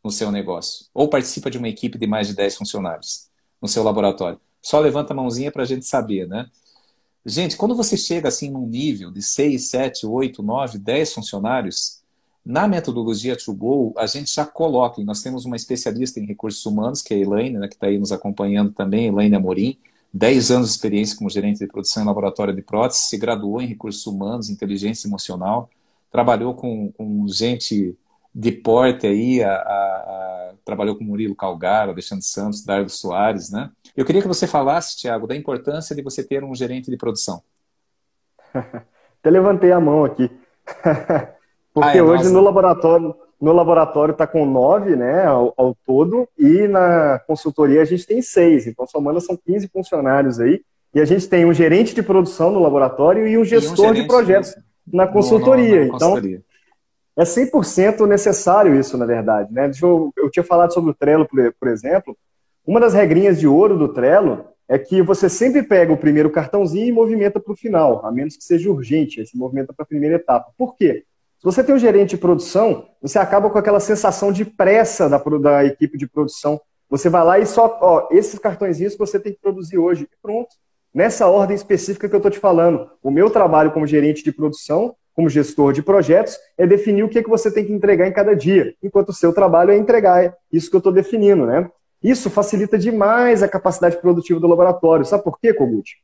[0.03, 0.87] no seu negócio?
[0.93, 3.31] Ou participa de uma equipe de mais de 10 funcionários
[3.63, 4.41] no seu laboratório?
[4.61, 6.51] Só levanta a mãozinha para a gente saber, né?
[7.27, 12.03] Gente, quando você chega assim num nível de 6, 7, 8, 9, 10 funcionários,
[12.45, 16.65] na metodologia To Go, a gente já coloca, e nós temos uma especialista em recursos
[16.67, 19.79] humanos, que é a Elaine, né, que está aí nos acompanhando também, Elaine Amorim,
[20.13, 23.67] 10 anos de experiência como gerente de produção em laboratório de prótese, se graduou em
[23.67, 25.71] recursos humanos, inteligência emocional,
[26.13, 27.97] trabalhou com, com gente
[28.35, 33.71] de porte aí, a, a, a, trabalhou com Murilo Calgaro, Alexandre Santos, Dardo Soares, né?
[33.97, 37.43] Eu queria que você falasse, Tiago, da importância de você ter um gerente de produção.
[38.55, 40.31] Até levantei a mão aqui.
[41.73, 46.29] Porque ah, é, hoje no laboratório, no laboratório está com nove, né, ao, ao, todo,
[46.39, 48.67] e na consultoria a gente tem seis.
[48.67, 50.63] Então, somando, são 15 funcionários aí.
[50.95, 53.95] E a gente tem um gerente de produção no laboratório e um gestor e um
[53.95, 54.55] de projetos
[54.87, 55.81] na consultoria.
[55.81, 56.43] No, no, na então, consultoria.
[57.17, 59.53] é 100% necessário isso, na verdade.
[59.53, 59.71] Né?
[59.83, 61.27] Eu, eu, tinha falado sobre o Trello,
[61.59, 62.17] por exemplo.
[62.67, 66.87] Uma das regrinhas de ouro do Trello é que você sempre pega o primeiro cartãozinho
[66.87, 70.17] e movimenta para o final, a menos que seja urgente, esse movimenta para a primeira
[70.17, 70.51] etapa.
[70.57, 71.05] Por quê?
[71.39, 75.19] Se você tem um gerente de produção, você acaba com aquela sensação de pressa da,
[75.19, 76.59] da equipe de produção.
[76.89, 80.09] Você vai lá e só, ó, esses cartõezinhos que você tem que produzir hoje.
[80.23, 80.49] Pronto.
[80.95, 82.89] Nessa ordem específica que eu estou te falando.
[83.03, 87.23] O meu trabalho como gerente de produção, como gestor de projetos, é definir o que,
[87.23, 90.71] que você tem que entregar em cada dia, enquanto o seu trabalho é entregar isso
[90.71, 91.69] que eu estou definindo, né?
[92.05, 95.05] Isso facilita demais a capacidade produtiva do laboratório.
[95.05, 95.97] Sabe por quê, Kogut?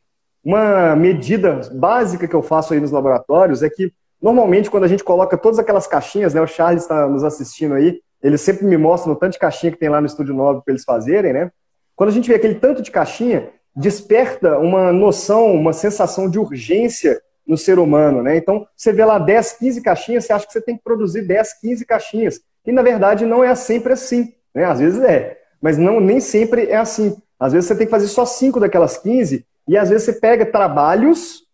[0.44, 5.04] uma medida básica que eu faço aí nos laboratórios é que, normalmente, quando a gente
[5.04, 9.10] coloca todas aquelas caixinhas, né, o Charles está nos assistindo aí, ele sempre me mostra
[9.12, 11.50] o tanto de caixinha que tem lá no Estúdio 9 para eles fazerem, né?
[11.96, 17.20] Quando a gente vê aquele tanto de caixinha, desperta uma noção, uma sensação de urgência
[17.46, 18.36] no ser humano, né?
[18.36, 21.60] Então, você vê lá 10, 15 caixinhas, você acha que você tem que produzir 10,
[21.60, 22.40] 15 caixinhas.
[22.66, 24.64] E, na verdade, não é sempre assim, né?
[24.64, 27.16] Às vezes é, mas não nem sempre é assim.
[27.38, 30.44] Às vezes você tem que fazer só 5 daquelas 15 e, às vezes, você pega
[30.44, 31.44] trabalhos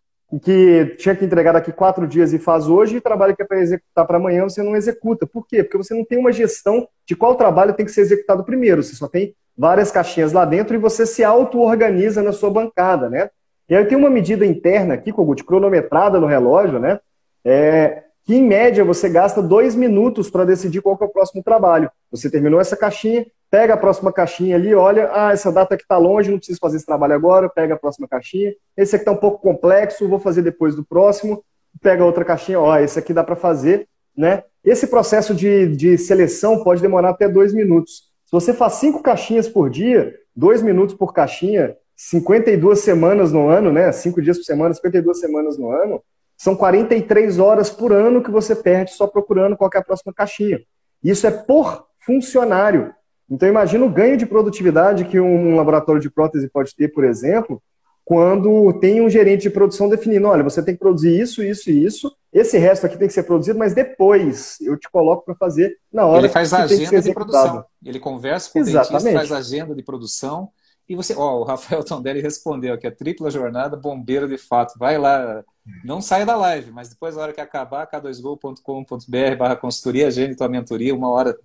[0.43, 3.61] que tinha que entregar daqui quatro dias e faz hoje, e trabalho que é para
[3.61, 5.25] executar para amanhã você não executa.
[5.25, 5.63] Por quê?
[5.63, 8.83] Porque você não tem uma gestão de qual trabalho tem que ser executado primeiro.
[8.83, 13.29] Você só tem várias caixinhas lá dentro e você se auto-organiza na sua bancada, né?
[13.69, 16.99] E aí tem uma medida interna aqui, Kogut, cronometrada no relógio, né?
[17.45, 21.89] É, que em média você gasta dois minutos para decidir qual é o próximo trabalho.
[22.11, 25.97] Você terminou essa caixinha, pega a próxima caixinha ali, olha, ah, essa data aqui está
[25.97, 28.53] longe, não preciso fazer esse trabalho agora, pega a próxima caixinha.
[28.75, 31.43] Esse aqui está um pouco complexo, vou fazer depois do próximo.
[31.81, 34.43] Pega outra caixinha, ó, esse aqui dá para fazer, né?
[34.63, 38.07] Esse processo de, de seleção pode demorar até dois minutos.
[38.25, 43.71] Se você faz cinco caixinhas por dia, dois minutos por caixinha, 52 semanas no ano,
[43.71, 43.91] né?
[43.91, 46.01] Cinco dias por semana, 52 semanas no ano,
[46.37, 50.59] são 43 horas por ano que você perde só procurando qual é a próxima caixinha.
[51.03, 52.93] Isso é por funcionário.
[53.29, 57.61] Então imagina o ganho de produtividade que um laboratório de prótese pode ter, por exemplo,
[58.05, 61.83] quando tem um gerente de produção definindo, olha, você tem que produzir isso, isso e
[61.83, 65.75] isso, esse resto aqui tem que ser produzido, mas depois eu te coloco para fazer
[65.91, 67.65] na hora Ele faz que a agenda de produção.
[67.83, 68.89] Ele conversa com Exatamente.
[68.89, 70.49] o dentista, faz agenda de produção
[70.87, 74.79] e você, ó, o Rafael Tondelli respondeu aqui, a tripla jornada, bombeiro de fato.
[74.79, 75.43] Vai lá,
[75.83, 80.47] não saia da live, mas depois, na hora que acabar, k2go.com.br barra consultoria, agende tua
[80.47, 81.37] mentoria, uma hora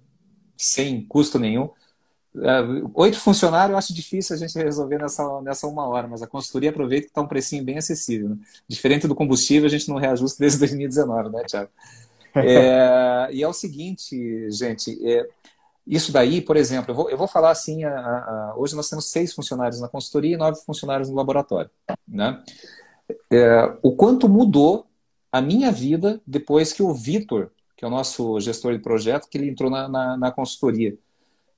[0.63, 1.69] sem custo nenhum.
[2.35, 6.27] Uh, oito funcionários eu acho difícil a gente resolver nessa, nessa uma hora, mas a
[6.27, 8.31] consultoria aproveita que está um precinho bem acessível.
[8.31, 8.37] Né?
[8.67, 11.71] Diferente do combustível, a gente não reajusta desde 2019, né, Tiago?
[12.35, 15.29] É, e é o seguinte, gente, é,
[15.87, 19.11] isso daí, por exemplo, eu vou, eu vou falar assim: a, a, hoje nós temos
[19.11, 21.71] seis funcionários na consultoria e nove funcionários no laboratório.
[22.09, 22.43] Né?
[23.31, 24.87] É, o quanto mudou
[25.31, 27.51] a minha vida depois que o Vitor,
[27.83, 30.97] que é o nosso gestor de projeto, que ele entrou na, na, na consultoria.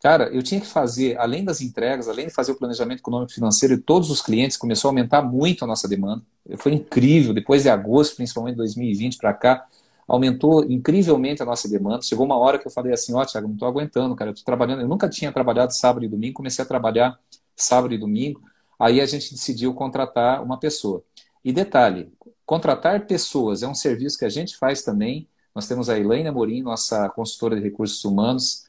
[0.03, 3.77] Cara, eu tinha que fazer, além das entregas, além de fazer o planejamento econômico financeiro
[3.77, 6.22] de todos os clientes, começou a aumentar muito a nossa demanda.
[6.57, 9.66] Foi incrível, depois de agosto, principalmente 2020 para cá,
[10.09, 12.01] aumentou incrivelmente a nossa demanda.
[12.01, 14.47] Chegou uma hora que eu falei assim, ó, oh, Thiago, não estou aguentando, cara, estou
[14.47, 17.18] trabalhando, eu nunca tinha trabalhado sábado e domingo, comecei a trabalhar
[17.55, 18.41] sábado e domingo,
[18.81, 21.05] aí a gente decidiu contratar uma pessoa.
[21.45, 22.11] E detalhe,
[22.47, 26.62] contratar pessoas é um serviço que a gente faz também, nós temos a Elaine Amorim,
[26.62, 28.64] nossa consultora de recursos humanos,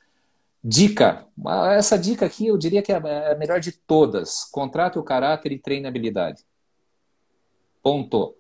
[0.67, 1.27] Dica,
[1.77, 4.45] essa dica aqui eu diria que é a melhor de todas.
[4.45, 6.43] Contrate o caráter e treinabilidade.
[7.83, 8.36] Ponto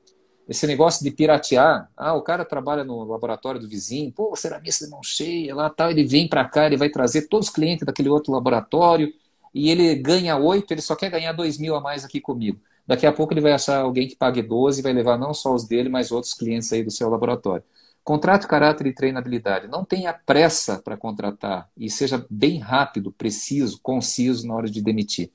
[0.47, 4.91] esse negócio de piratear, ah, o cara trabalha no laboratório do vizinho, pô, ceramista de
[4.91, 8.09] mão cheia lá tal, ele vem para cá, ele vai trazer todos os clientes daquele
[8.09, 9.11] outro laboratório
[9.53, 12.59] e ele ganha oito, ele só quer ganhar dois mil a mais aqui comigo.
[12.85, 15.53] Daqui a pouco ele vai achar alguém que pague 12 e vai levar não só
[15.53, 17.63] os dele, mas outros clientes aí do seu laboratório.
[18.05, 19.67] Contrate caráter e treinabilidade.
[19.67, 25.29] Não tenha pressa para contratar e seja bem rápido, preciso, conciso na hora de demitir.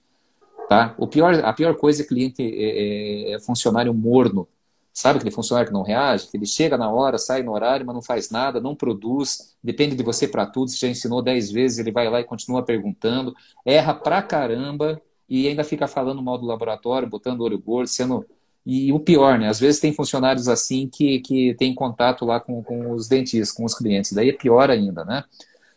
[0.71, 0.95] Tá?
[0.97, 4.49] O pior, a pior coisa é cliente é, é, é funcionário morno
[4.93, 6.29] Sabe aquele funcionário que não reage?
[6.29, 9.95] Que ele chega na hora, sai no horário, mas não faz nada, não produz, depende
[9.95, 10.71] de você para tudo.
[10.71, 15.47] Você já ensinou dez vezes, ele vai lá e continua perguntando, erra pra caramba e
[15.47, 18.27] ainda fica falando mal do laboratório, botando olho gordo, sendo.
[18.65, 19.49] E o pior, né?
[19.49, 23.65] Às vezes tem funcionários assim que, que tem contato lá com, com os dentistas, com
[23.65, 24.13] os clientes.
[24.13, 25.25] Daí é pior ainda, né?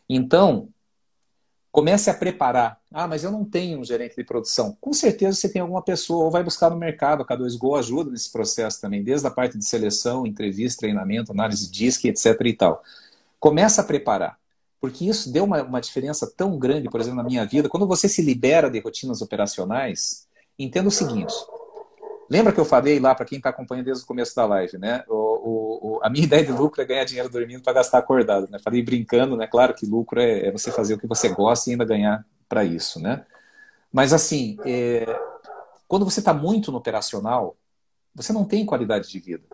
[0.09, 0.69] Então,
[1.73, 2.79] Comece a preparar.
[2.91, 4.77] Ah, mas eu não tenho um gerente de produção.
[4.79, 7.23] Com certeza você tem alguma pessoa, ou vai buscar no mercado.
[7.23, 11.71] A K2Go ajuda nesse processo também, desde a parte de seleção, entrevista, treinamento, análise de
[11.71, 12.39] disque, etc.
[12.45, 12.84] e tal.
[13.39, 14.38] Começa a preparar.
[14.79, 17.67] Porque isso deu uma, uma diferença tão grande, por exemplo, na minha vida.
[17.67, 20.27] Quando você se libera de rotinas operacionais,
[20.59, 21.34] entenda o seguinte:
[22.34, 25.03] Lembra que eu falei lá, para quem está acompanhando desde o começo da live, né?
[25.07, 28.57] O, o, a minha ideia de lucro é ganhar dinheiro dormindo para gastar acordado, né?
[28.57, 29.45] Falei brincando, né?
[29.45, 32.63] Claro que lucro é, é você fazer o que você gosta e ainda ganhar para
[32.63, 33.23] isso, né?
[33.91, 35.05] Mas assim, é,
[35.88, 37.55] quando você está muito no operacional,
[38.15, 39.45] você não tem qualidade de vida.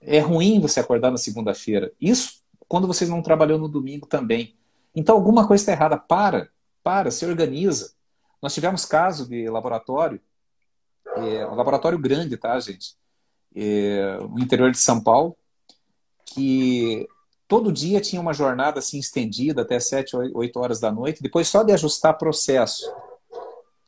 [0.00, 1.90] É ruim você acordar na segunda-feira.
[2.00, 4.54] Isso quando você não trabalhou no domingo também.
[4.94, 5.98] Então alguma coisa está errada.
[5.98, 6.48] Para,
[6.80, 7.92] para, se organiza.
[8.40, 10.20] Nós tivemos caso de laboratório
[11.16, 12.94] é um laboratório grande, tá, gente?
[13.54, 15.36] É, no interior de São Paulo,
[16.24, 17.06] que
[17.46, 21.62] todo dia tinha uma jornada assim estendida até 7, 8 horas da noite, depois só
[21.62, 22.90] de ajustar processo.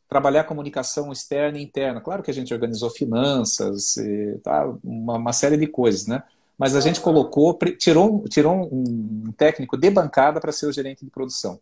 [0.07, 1.99] trabalhar comunicação externa e interna.
[1.99, 6.21] Claro que a gente organizou finanças, e, tá, uma, uma, série de coisas, né?
[6.57, 11.11] Mas a gente colocou, tirou, tirou um técnico de bancada para ser o gerente de
[11.11, 11.59] produção.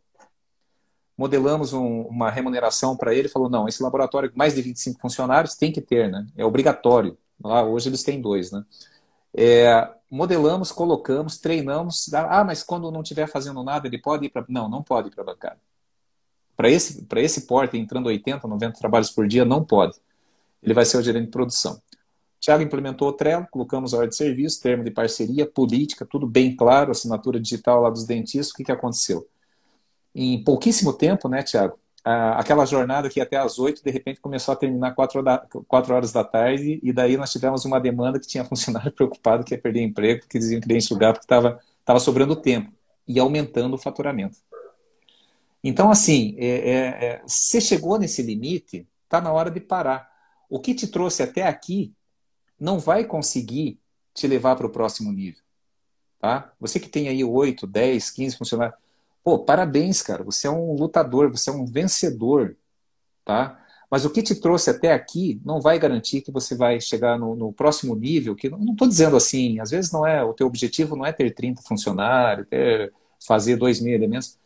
[1.17, 5.55] Modelamos um, uma remuneração para ele, falou, não, esse laboratório com mais de 25 funcionários
[5.55, 6.25] tem que ter, né?
[6.35, 7.17] É obrigatório.
[7.43, 8.63] Lá hoje eles têm dois, né?
[9.35, 12.11] É, modelamos, colocamos, treinamos.
[12.13, 14.45] Ah, mas quando não estiver fazendo nada, ele pode ir para.
[14.47, 15.59] Não, não pode ir para a bancada.
[16.55, 19.95] Para esse, esse porte, entrando 80, 90 trabalhos por dia, não pode.
[20.61, 21.81] Ele vai ser o gerente de produção.
[22.39, 26.55] Tiago implementou o Trello, colocamos a ordem de serviço, termo de parceria, política, tudo bem
[26.55, 28.51] claro, assinatura digital lá dos dentistas.
[28.51, 29.27] O que, que aconteceu?
[30.15, 31.77] Em pouquíssimo tempo, né, Tiago?
[32.05, 36.11] aquela jornada que até às 8, de repente começou a terminar 4 horas, da, horas
[36.11, 39.83] da tarde, e daí nós tivemos uma demanda que tinha funcionário preocupado que ia perder
[39.83, 42.73] emprego, porque diziam que ia enxugar porque estava sobrando tempo
[43.07, 44.37] e aumentando o faturamento.
[45.63, 50.11] Então, assim, é, é, é, você chegou nesse limite, está na hora de parar.
[50.49, 51.93] O que te trouxe até aqui
[52.59, 53.79] não vai conseguir
[54.13, 55.41] te levar para o próximo nível.
[56.19, 56.51] Tá?
[56.59, 58.77] Você que tem aí 8, 10, 15 funcionários,
[59.23, 62.55] pô, parabéns, cara, você é um lutador, você é um vencedor,
[63.25, 63.59] tá?
[63.89, 67.35] Mas o que te trouxe até aqui não vai garantir que você vai chegar no,
[67.35, 70.95] no próximo nível, que não estou dizendo assim, às vezes não é, o teu objetivo
[70.95, 72.91] não é ter 30 funcionários, ter,
[73.25, 74.37] fazer 2 mil elementos,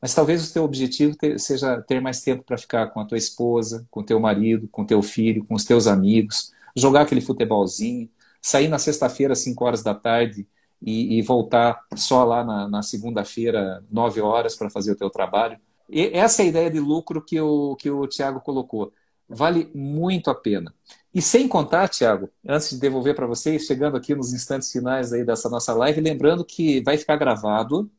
[0.00, 3.16] mas talvez o teu objetivo ter, seja ter mais tempo para ficar com a tua
[3.16, 8.10] esposa, com teu marido, com teu filho, com os teus amigos, jogar aquele futebolzinho,
[8.42, 10.46] sair na sexta-feira às 5 horas da tarde
[10.80, 15.58] e, e voltar só lá na, na segunda-feira, 9 horas, para fazer o teu trabalho.
[15.88, 18.92] E essa é a ideia de lucro que o, que o Tiago colocou.
[19.28, 20.74] Vale muito a pena.
[21.14, 25.24] E sem contar, Tiago, antes de devolver para vocês, chegando aqui nos instantes finais aí
[25.24, 27.90] dessa nossa live, lembrando que vai ficar gravado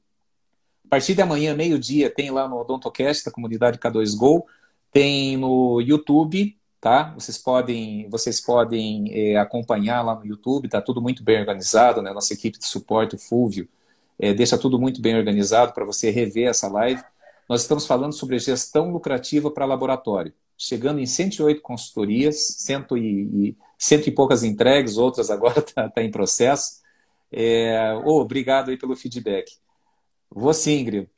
[0.87, 4.43] a partir de amanhã, meio-dia, tem lá no Odontocast, da comunidade K2Go,
[4.89, 7.13] tem no YouTube, tá?
[7.15, 12.13] Vocês podem, vocês podem é, acompanhar lá no YouTube, tá tudo muito bem organizado, né?
[12.13, 13.67] Nossa equipe de suporte, o Fulvio,
[14.19, 17.03] é, deixa tudo muito bem organizado para você rever essa live.
[17.49, 24.07] Nós estamos falando sobre gestão lucrativa para laboratório, chegando em 108 consultorias, cento e, cento
[24.07, 26.81] e poucas entregas, outras agora está tá em processo.
[27.31, 29.51] É, oh, obrigado aí pelo feedback.
[30.29, 31.09] Vou sim, Ingrid.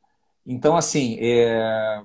[0.45, 2.01] Então, assim, é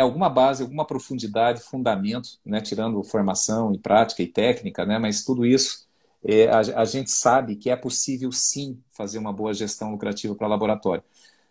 [0.00, 5.44] alguma base, alguma profundidade, fundamento, né, tirando formação e prática e técnica, né, mas tudo
[5.44, 5.86] isso
[6.24, 10.46] é, a, a, gente sabe que é possível sim fazer uma boa gestão lucrativa para
[10.46, 11.02] laboratório.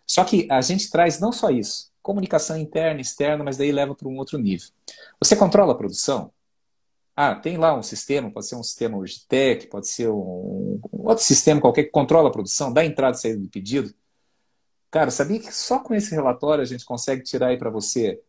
[0.06, 4.08] Só que a gente traz não só isso, comunicação interna, externa, mas daí leva para
[4.08, 4.68] um outro nível.
[5.20, 6.32] Você controla a produção?
[7.14, 11.22] Ah, tem lá um sistema, pode ser um sistema Urgitec, pode ser um, um outro
[11.22, 13.94] sistema qualquer que controla a produção, dá entrada e saída de pedido.
[14.90, 18.20] Cara, sabia que só com esse relatório a gente consegue tirar aí para você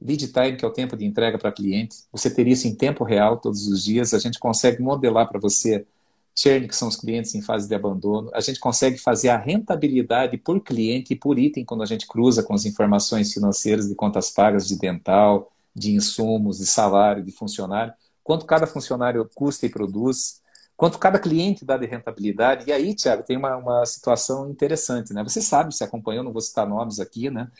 [0.00, 1.98] lead time, que é o tempo de entrega para cliente.
[2.12, 4.14] Você teria isso em tempo real todos os dias.
[4.14, 5.86] A gente consegue modelar para você
[6.34, 8.30] churn, que são os clientes em fase de abandono.
[8.34, 12.42] A gente consegue fazer a rentabilidade por cliente e por item quando a gente cruza
[12.42, 17.92] com as informações financeiras de contas pagas de dental, de insumos, de salário, de funcionário.
[18.24, 20.40] Quanto cada funcionário custa e produz
[20.80, 22.64] quanto cada cliente dá de rentabilidade.
[22.66, 25.22] E aí, Tiago, tem uma, uma situação interessante, né?
[25.22, 27.50] Você sabe, você acompanhou, não vou citar nomes aqui, né?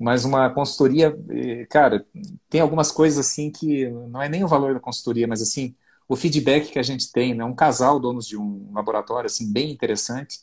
[0.00, 2.06] Mas uma consultoria, eh, cara,
[2.48, 5.74] tem algumas coisas assim que não é nem o valor da consultoria, mas assim,
[6.08, 7.44] o feedback que a gente tem, né?
[7.44, 10.38] Um casal, donos de um laboratório, assim, bem interessante,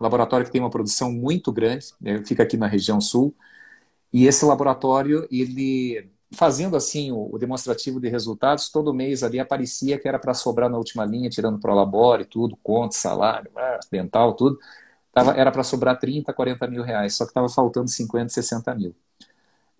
[0.00, 2.22] um laboratório que tem uma produção muito grande, né?
[2.24, 3.34] fica aqui na região sul,
[4.12, 9.98] e esse laboratório, ele fazendo assim o, o, demonstrativo de resultados, todo mês ali aparecia
[9.98, 14.34] que era para sobrar na última linha, tirando pro labore, tudo, conta, salário, ah, dental,
[14.34, 14.58] tudo.
[15.16, 18.94] Tava, era para sobrar 30, 40 mil reais, só que estava faltando 50, 60 mil.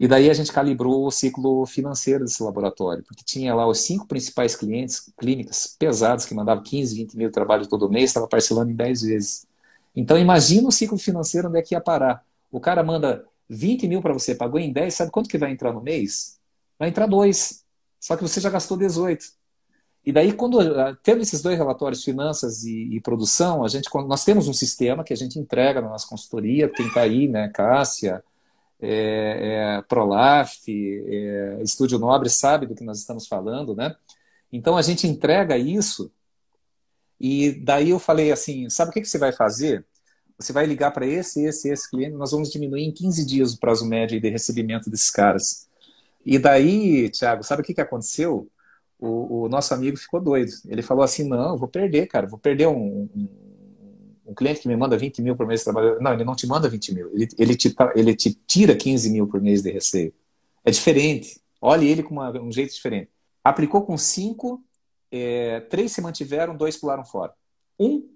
[0.01, 4.07] E daí a gente calibrou o ciclo financeiro desse laboratório, porque tinha lá os cinco
[4.07, 8.70] principais clientes, clínicas pesadas, que mandavam 15, 20 mil de trabalho todo mês, estava parcelando
[8.70, 9.47] em 10 vezes.
[9.95, 12.24] Então imagina o ciclo financeiro onde é que ia parar.
[12.51, 15.70] O cara manda 20 mil para você, pagou em 10, sabe quanto que vai entrar
[15.70, 16.39] no mês?
[16.78, 17.62] Vai entrar dois.
[18.01, 19.22] Só que você já gastou 18.
[20.07, 24.25] E daí, quando ah, tendo esses dois relatórios, finanças e, e, produção, a gente, nós
[24.25, 28.23] temos um sistema que a gente entrega na nossa consultoria, quem está aí, né, Cássia,
[28.81, 33.97] é, é, Prolaf, é, Estúdio Nobre, sabe do que nós estamos falando, né?
[34.53, 36.13] Então, a gente entrega isso
[37.19, 39.85] e daí eu falei assim, sabe o que, que você vai fazer?
[40.39, 43.59] Você vai ligar para esse, esse, esse cliente, nós vamos diminuir em 15 dias o
[43.59, 45.67] prazo médio de recebimento desses caras.
[46.25, 48.49] E daí, Thiago, sabe o que, que aconteceu?
[48.99, 50.51] O, o, nosso amigo ficou doido.
[50.66, 53.28] Ele falou assim: não, vou perder, cara, vou perder um, um,
[54.26, 56.01] um, cliente que me manda 20 mil por mês de trabalho.
[56.01, 59.26] Não, ele não te manda 20 mil, ele, ele, te, ele te tira 15 mil
[59.26, 60.14] por mês de receio.
[60.64, 61.40] É diferente.
[61.61, 63.11] Olhe ele com uma, um jeito diferente.
[63.44, 64.64] Aplicou com cinco,
[65.11, 67.32] é, três se mantiveram, dois pularam fora.
[67.78, 68.09] Um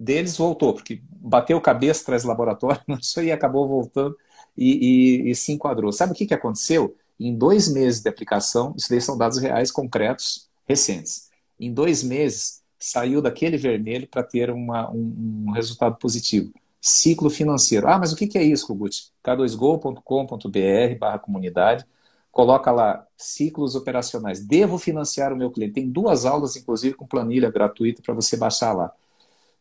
[0.00, 2.80] deles voltou, porque bateu cabeça atrás do laboratório,
[3.22, 4.16] e acabou voltando
[4.56, 5.92] e, e, e, se enquadrou.
[5.92, 6.96] Sabe o que, que aconteceu?
[7.20, 11.28] Em dois meses de aplicação, isso daí são dados reais, concretos, recentes.
[11.58, 16.50] Em dois meses, saiu daquele vermelho para ter uma, um, um, resultado positivo.
[16.80, 17.86] Ciclo financeiro.
[17.86, 19.12] Ah, mas o que, que é isso, Kogut?
[19.22, 21.84] k2go.com.br barra comunidade
[22.32, 24.40] coloca lá ciclos operacionais.
[24.40, 25.74] Devo financiar o meu cliente.
[25.74, 28.90] Tem duas aulas, inclusive, com planilha gratuita para você baixar lá.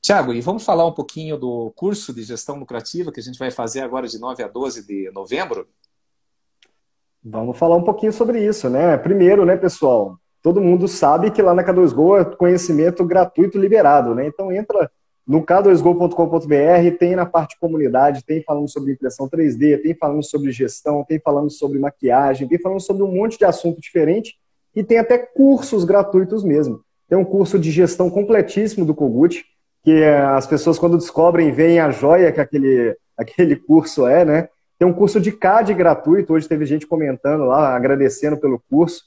[0.01, 3.51] Tiago, e vamos falar um pouquinho do curso de gestão lucrativa que a gente vai
[3.51, 5.67] fazer agora de 9 a 12 de novembro?
[7.23, 8.97] Vamos falar um pouquinho sobre isso, né?
[8.97, 10.17] Primeiro, né, pessoal?
[10.41, 14.25] Todo mundo sabe que lá na K2Go é conhecimento gratuito liberado, né?
[14.25, 14.89] Então entra
[15.29, 21.05] no k2go.com.br, tem na parte comunidade, tem falando sobre impressão 3D, tem falando sobre gestão,
[21.07, 24.39] tem falando sobre maquiagem, tem falando sobre um monte de assunto diferente
[24.75, 26.81] e tem até cursos gratuitos mesmo.
[27.07, 29.45] Tem um curso de gestão completíssimo do Kogut,
[29.83, 34.49] que as pessoas quando descobrem veem a joia que aquele, aquele curso é, né?
[34.79, 39.03] Tem um curso de CAD gratuito, hoje teve gente comentando lá, agradecendo pelo curso.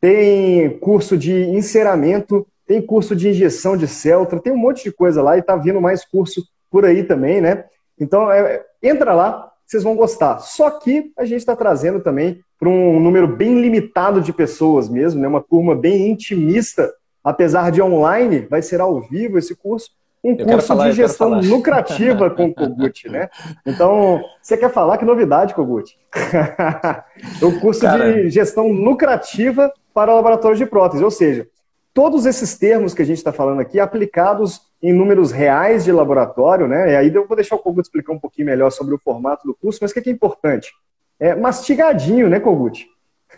[0.00, 5.22] Tem curso de enceramento tem curso de injeção de Celtra, tem um monte de coisa
[5.22, 7.64] lá e tá vindo mais curso por aí também, né?
[7.98, 10.38] Então, é, entra lá, vocês vão gostar.
[10.38, 15.20] Só que a gente está trazendo também para um número bem limitado de pessoas mesmo,
[15.20, 15.28] né?
[15.28, 16.90] Uma turma bem intimista,
[17.22, 19.90] apesar de online, vai ser ao vivo esse curso.
[20.24, 23.28] Um curso falar, de gestão lucrativa com o Kogut, né?
[23.66, 25.98] Então, você quer falar que novidade, Kogut?
[27.42, 28.12] o curso Cara...
[28.12, 31.48] de gestão lucrativa para laboratórios de prótese, ou seja,
[31.92, 36.68] todos esses termos que a gente está falando aqui aplicados em números reais de laboratório,
[36.68, 36.92] né?
[36.92, 39.54] E aí eu vou deixar o Kogut explicar um pouquinho melhor sobre o formato do
[39.54, 40.72] curso, mas o que é, importante?
[41.18, 42.86] É mastigadinho, né, Kogut?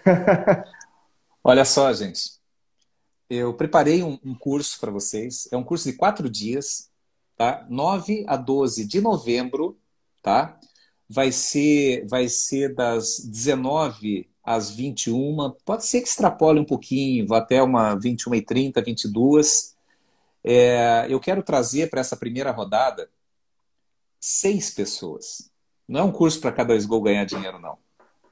[1.43, 2.44] Olha só, gente.
[3.29, 5.49] Eu preparei um, um curso para vocês.
[5.51, 6.91] É um curso de quatro dias,
[7.37, 7.67] tá?
[7.69, 9.79] 9 a 12 de novembro,
[10.23, 10.59] tá?
[11.09, 15.55] Vai ser, vai ser das 19 às 21.
[15.65, 19.75] Pode ser que extrapole um pouquinho, vá até uma 21 e 30, 22.
[20.43, 23.09] É, eu quero trazer para essa primeira rodada
[24.21, 25.51] seis pessoas.
[25.89, 27.79] Não é um curso para cada Go ganhar dinheiro, não.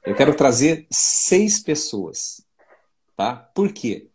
[0.05, 2.45] Eu quero trazer seis pessoas.
[3.15, 3.35] Tá?
[3.35, 4.09] Por quê?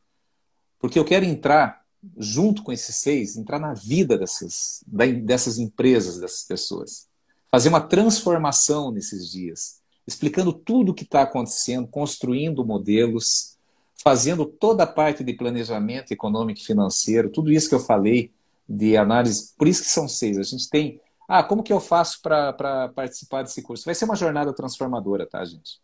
[0.78, 1.82] Porque eu quero entrar
[2.16, 4.82] junto com esses seis, entrar na vida dessas,
[5.24, 7.08] dessas empresas, dessas pessoas.
[7.50, 13.58] Fazer uma transformação nesses dias explicando tudo o que está acontecendo, construindo modelos,
[14.02, 18.32] fazendo toda a parte de planejamento econômico e financeiro, tudo isso que eu falei
[18.66, 19.52] de análise.
[19.58, 20.38] Por isso que são seis.
[20.38, 20.98] A gente tem.
[21.28, 23.84] Ah, como que eu faço para participar desse curso?
[23.84, 25.78] Vai ser uma jornada transformadora, tá, gente?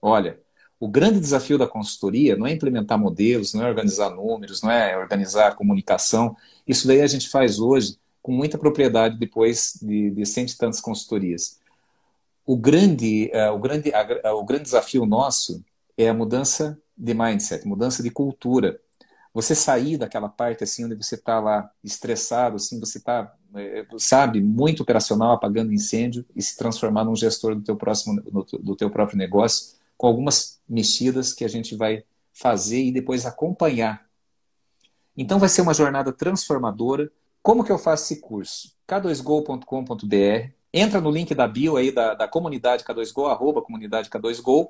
[0.00, 0.40] Olha,
[0.80, 4.96] o grande desafio da consultoria não é implementar modelos, não é organizar números, não é
[4.96, 6.36] organizar comunicação.
[6.66, 10.80] Isso daí a gente faz hoje com muita propriedade depois de, de cento e tantas
[10.80, 11.58] consultorias
[12.48, 13.92] o grande, uh, o, grande,
[14.24, 15.62] o grande desafio nosso
[15.98, 18.80] é a mudança de mindset, mudança de cultura.
[19.34, 24.40] Você sair daquela parte assim onde você está lá estressado, assim, você está, é, sabe,
[24.40, 29.18] muito operacional, apagando incêndio e se transformar num gestor do teu próximo, do teu próprio
[29.18, 34.06] negócio, com algumas mexidas que a gente vai fazer e depois acompanhar.
[35.16, 37.10] Então vai ser uma jornada transformadora.
[37.42, 38.72] Como que eu faço esse curso?
[38.86, 44.68] k2go.com.br entra no link da bio aí da, da comunidade K2Go, arroba comunidade K2Go.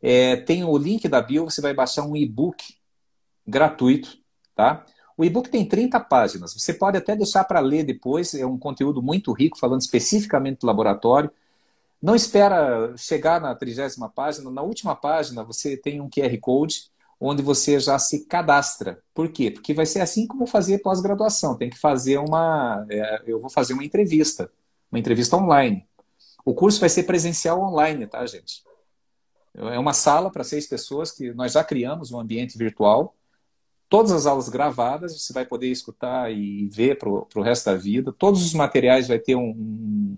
[0.00, 2.74] É, tem o link da bio, você vai baixar um e-book
[3.46, 4.18] gratuito,
[4.54, 4.84] tá?
[5.16, 6.52] O e-book tem 30 páginas.
[6.52, 10.66] Você pode até deixar para ler depois, é um conteúdo muito rico, falando especificamente do
[10.66, 11.30] laboratório.
[12.06, 14.48] Não espera chegar na trigésima página.
[14.48, 16.84] Na última página, você tem um QR Code
[17.18, 19.02] onde você já se cadastra.
[19.12, 19.50] Por quê?
[19.50, 21.56] Porque vai ser assim como fazer pós-graduação.
[21.56, 22.86] Tem que fazer uma.
[22.88, 24.48] É, eu vou fazer uma entrevista
[24.90, 25.86] uma entrevista online.
[26.44, 28.64] O curso vai ser presencial online, tá, gente?
[29.54, 33.16] É uma sala para seis pessoas que nós já criamos um ambiente virtual.
[33.88, 38.12] Todas as aulas gravadas, você vai poder escutar e ver para o resto da vida.
[38.12, 40.16] Todos os materiais vai ter um,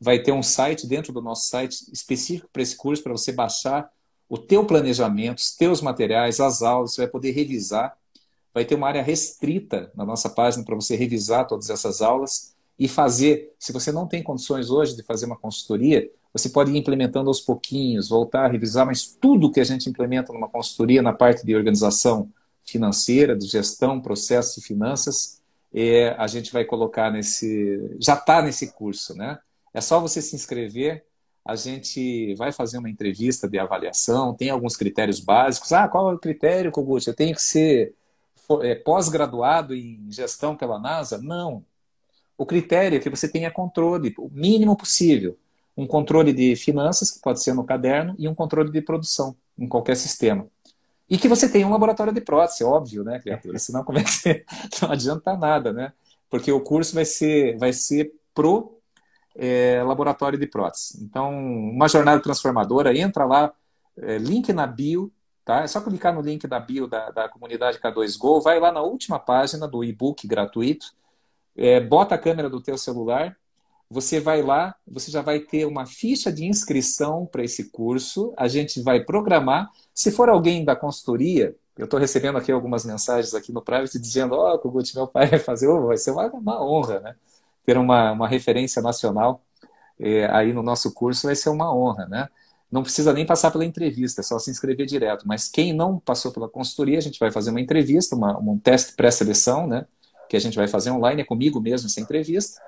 [0.00, 3.90] vai ter um site dentro do nosso site específico para esse curso para você baixar
[4.28, 7.96] o teu planejamento, os teus materiais, as aulas, você vai poder revisar.
[8.52, 12.86] Vai ter uma área restrita na nossa página para você revisar todas essas aulas e
[12.86, 13.54] fazer.
[13.58, 17.40] Se você não tem condições hoje de fazer uma consultoria, você pode ir implementando aos
[17.40, 21.56] pouquinhos, voltar a revisar, mas tudo que a gente implementa numa consultoria na parte de
[21.56, 22.30] organização
[22.64, 25.40] financeira, de gestão, processos e finanças,
[25.72, 27.96] é, a gente vai colocar nesse.
[27.98, 29.38] Já está nesse curso, né?
[29.78, 31.04] É só você se inscrever.
[31.44, 35.72] a gente vai fazer uma entrevista de avaliação, tem alguns critérios básicos.
[35.72, 37.06] Ah, qual é o critério, Kogut?
[37.06, 37.94] Eu tenho que ser
[38.62, 41.16] é, pós-graduado em gestão pela NASA?
[41.18, 41.64] Não.
[42.36, 45.38] O critério é que você tenha controle, o mínimo possível.
[45.76, 49.68] Um controle de finanças, que pode ser no caderno, e um controle de produção, em
[49.68, 50.46] qualquer sistema.
[51.08, 53.58] E que você tenha um laboratório de prótese, óbvio, né, criatura?
[53.60, 54.44] Senão como é que você...
[54.82, 55.92] não adianta nada, né?
[56.28, 58.77] Porque o curso vai ser, vai ser pro
[59.38, 60.98] é, laboratório de prótese.
[61.00, 63.52] Então, uma jornada transformadora, entra lá,
[63.96, 65.12] é, link na bio,
[65.44, 65.62] tá?
[65.62, 69.18] É só clicar no link da bio da, da comunidade K2Go, vai lá na última
[69.18, 70.86] página do e-book gratuito,
[71.56, 73.36] é, bota a câmera do teu celular,
[73.88, 78.48] você vai lá, você já vai ter uma ficha de inscrição para esse curso, a
[78.48, 79.70] gente vai programar.
[79.94, 84.34] Se for alguém da consultoria, eu estou recebendo aqui algumas mensagens aqui no private dizendo,
[84.34, 87.16] ó, oh, Kogut, meu pai vai fazer, oh, vai ser uma, uma honra, né?
[87.68, 89.42] Ter uma, uma referência nacional
[90.00, 92.28] é, aí no nosso curso vai ser uma honra, né?
[92.72, 95.28] Não precisa nem passar pela entrevista, é só se inscrever direto.
[95.28, 98.94] Mas quem não passou pela consultoria, a gente vai fazer uma entrevista, uma, um teste
[98.94, 99.84] pré-seleção, né?
[100.30, 102.58] Que a gente vai fazer online, é comigo mesmo essa entrevista.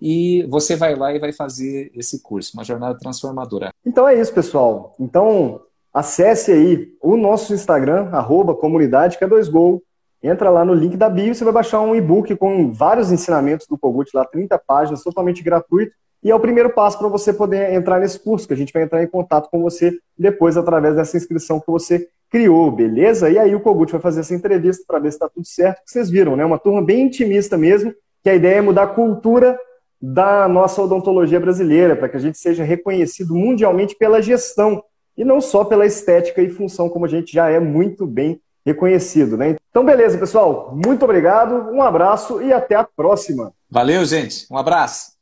[0.00, 3.74] E você vai lá e vai fazer esse curso, uma jornada transformadora.
[3.84, 4.94] Então é isso, pessoal.
[4.98, 5.60] Então
[5.92, 9.82] acesse aí o nosso Instagram, arroba comunidade K2Go,
[10.22, 13.78] Entra lá no link da bio, você vai baixar um e-book com vários ensinamentos do
[13.78, 15.94] Kogut, lá 30 páginas, totalmente gratuito.
[16.22, 18.82] E é o primeiro passo para você poder entrar nesse curso, que a gente vai
[18.82, 23.30] entrar em contato com você depois através dessa inscrição que você criou, beleza?
[23.30, 25.82] E aí o Kogut vai fazer essa entrevista para ver se está tudo certo.
[25.84, 26.44] Vocês viram, né?
[26.44, 29.58] Uma turma bem intimista mesmo, que a ideia é mudar a cultura
[30.00, 34.82] da nossa odontologia brasileira, para que a gente seja reconhecido mundialmente pela gestão
[35.16, 39.36] e não só pela estética e função, como a gente já é muito bem reconhecido,
[39.36, 39.56] né?
[39.70, 40.76] Então, beleza, pessoal.
[40.84, 43.52] Muito obrigado, um abraço e até a próxima.
[43.70, 44.46] Valeu, gente.
[44.50, 45.15] Um abraço.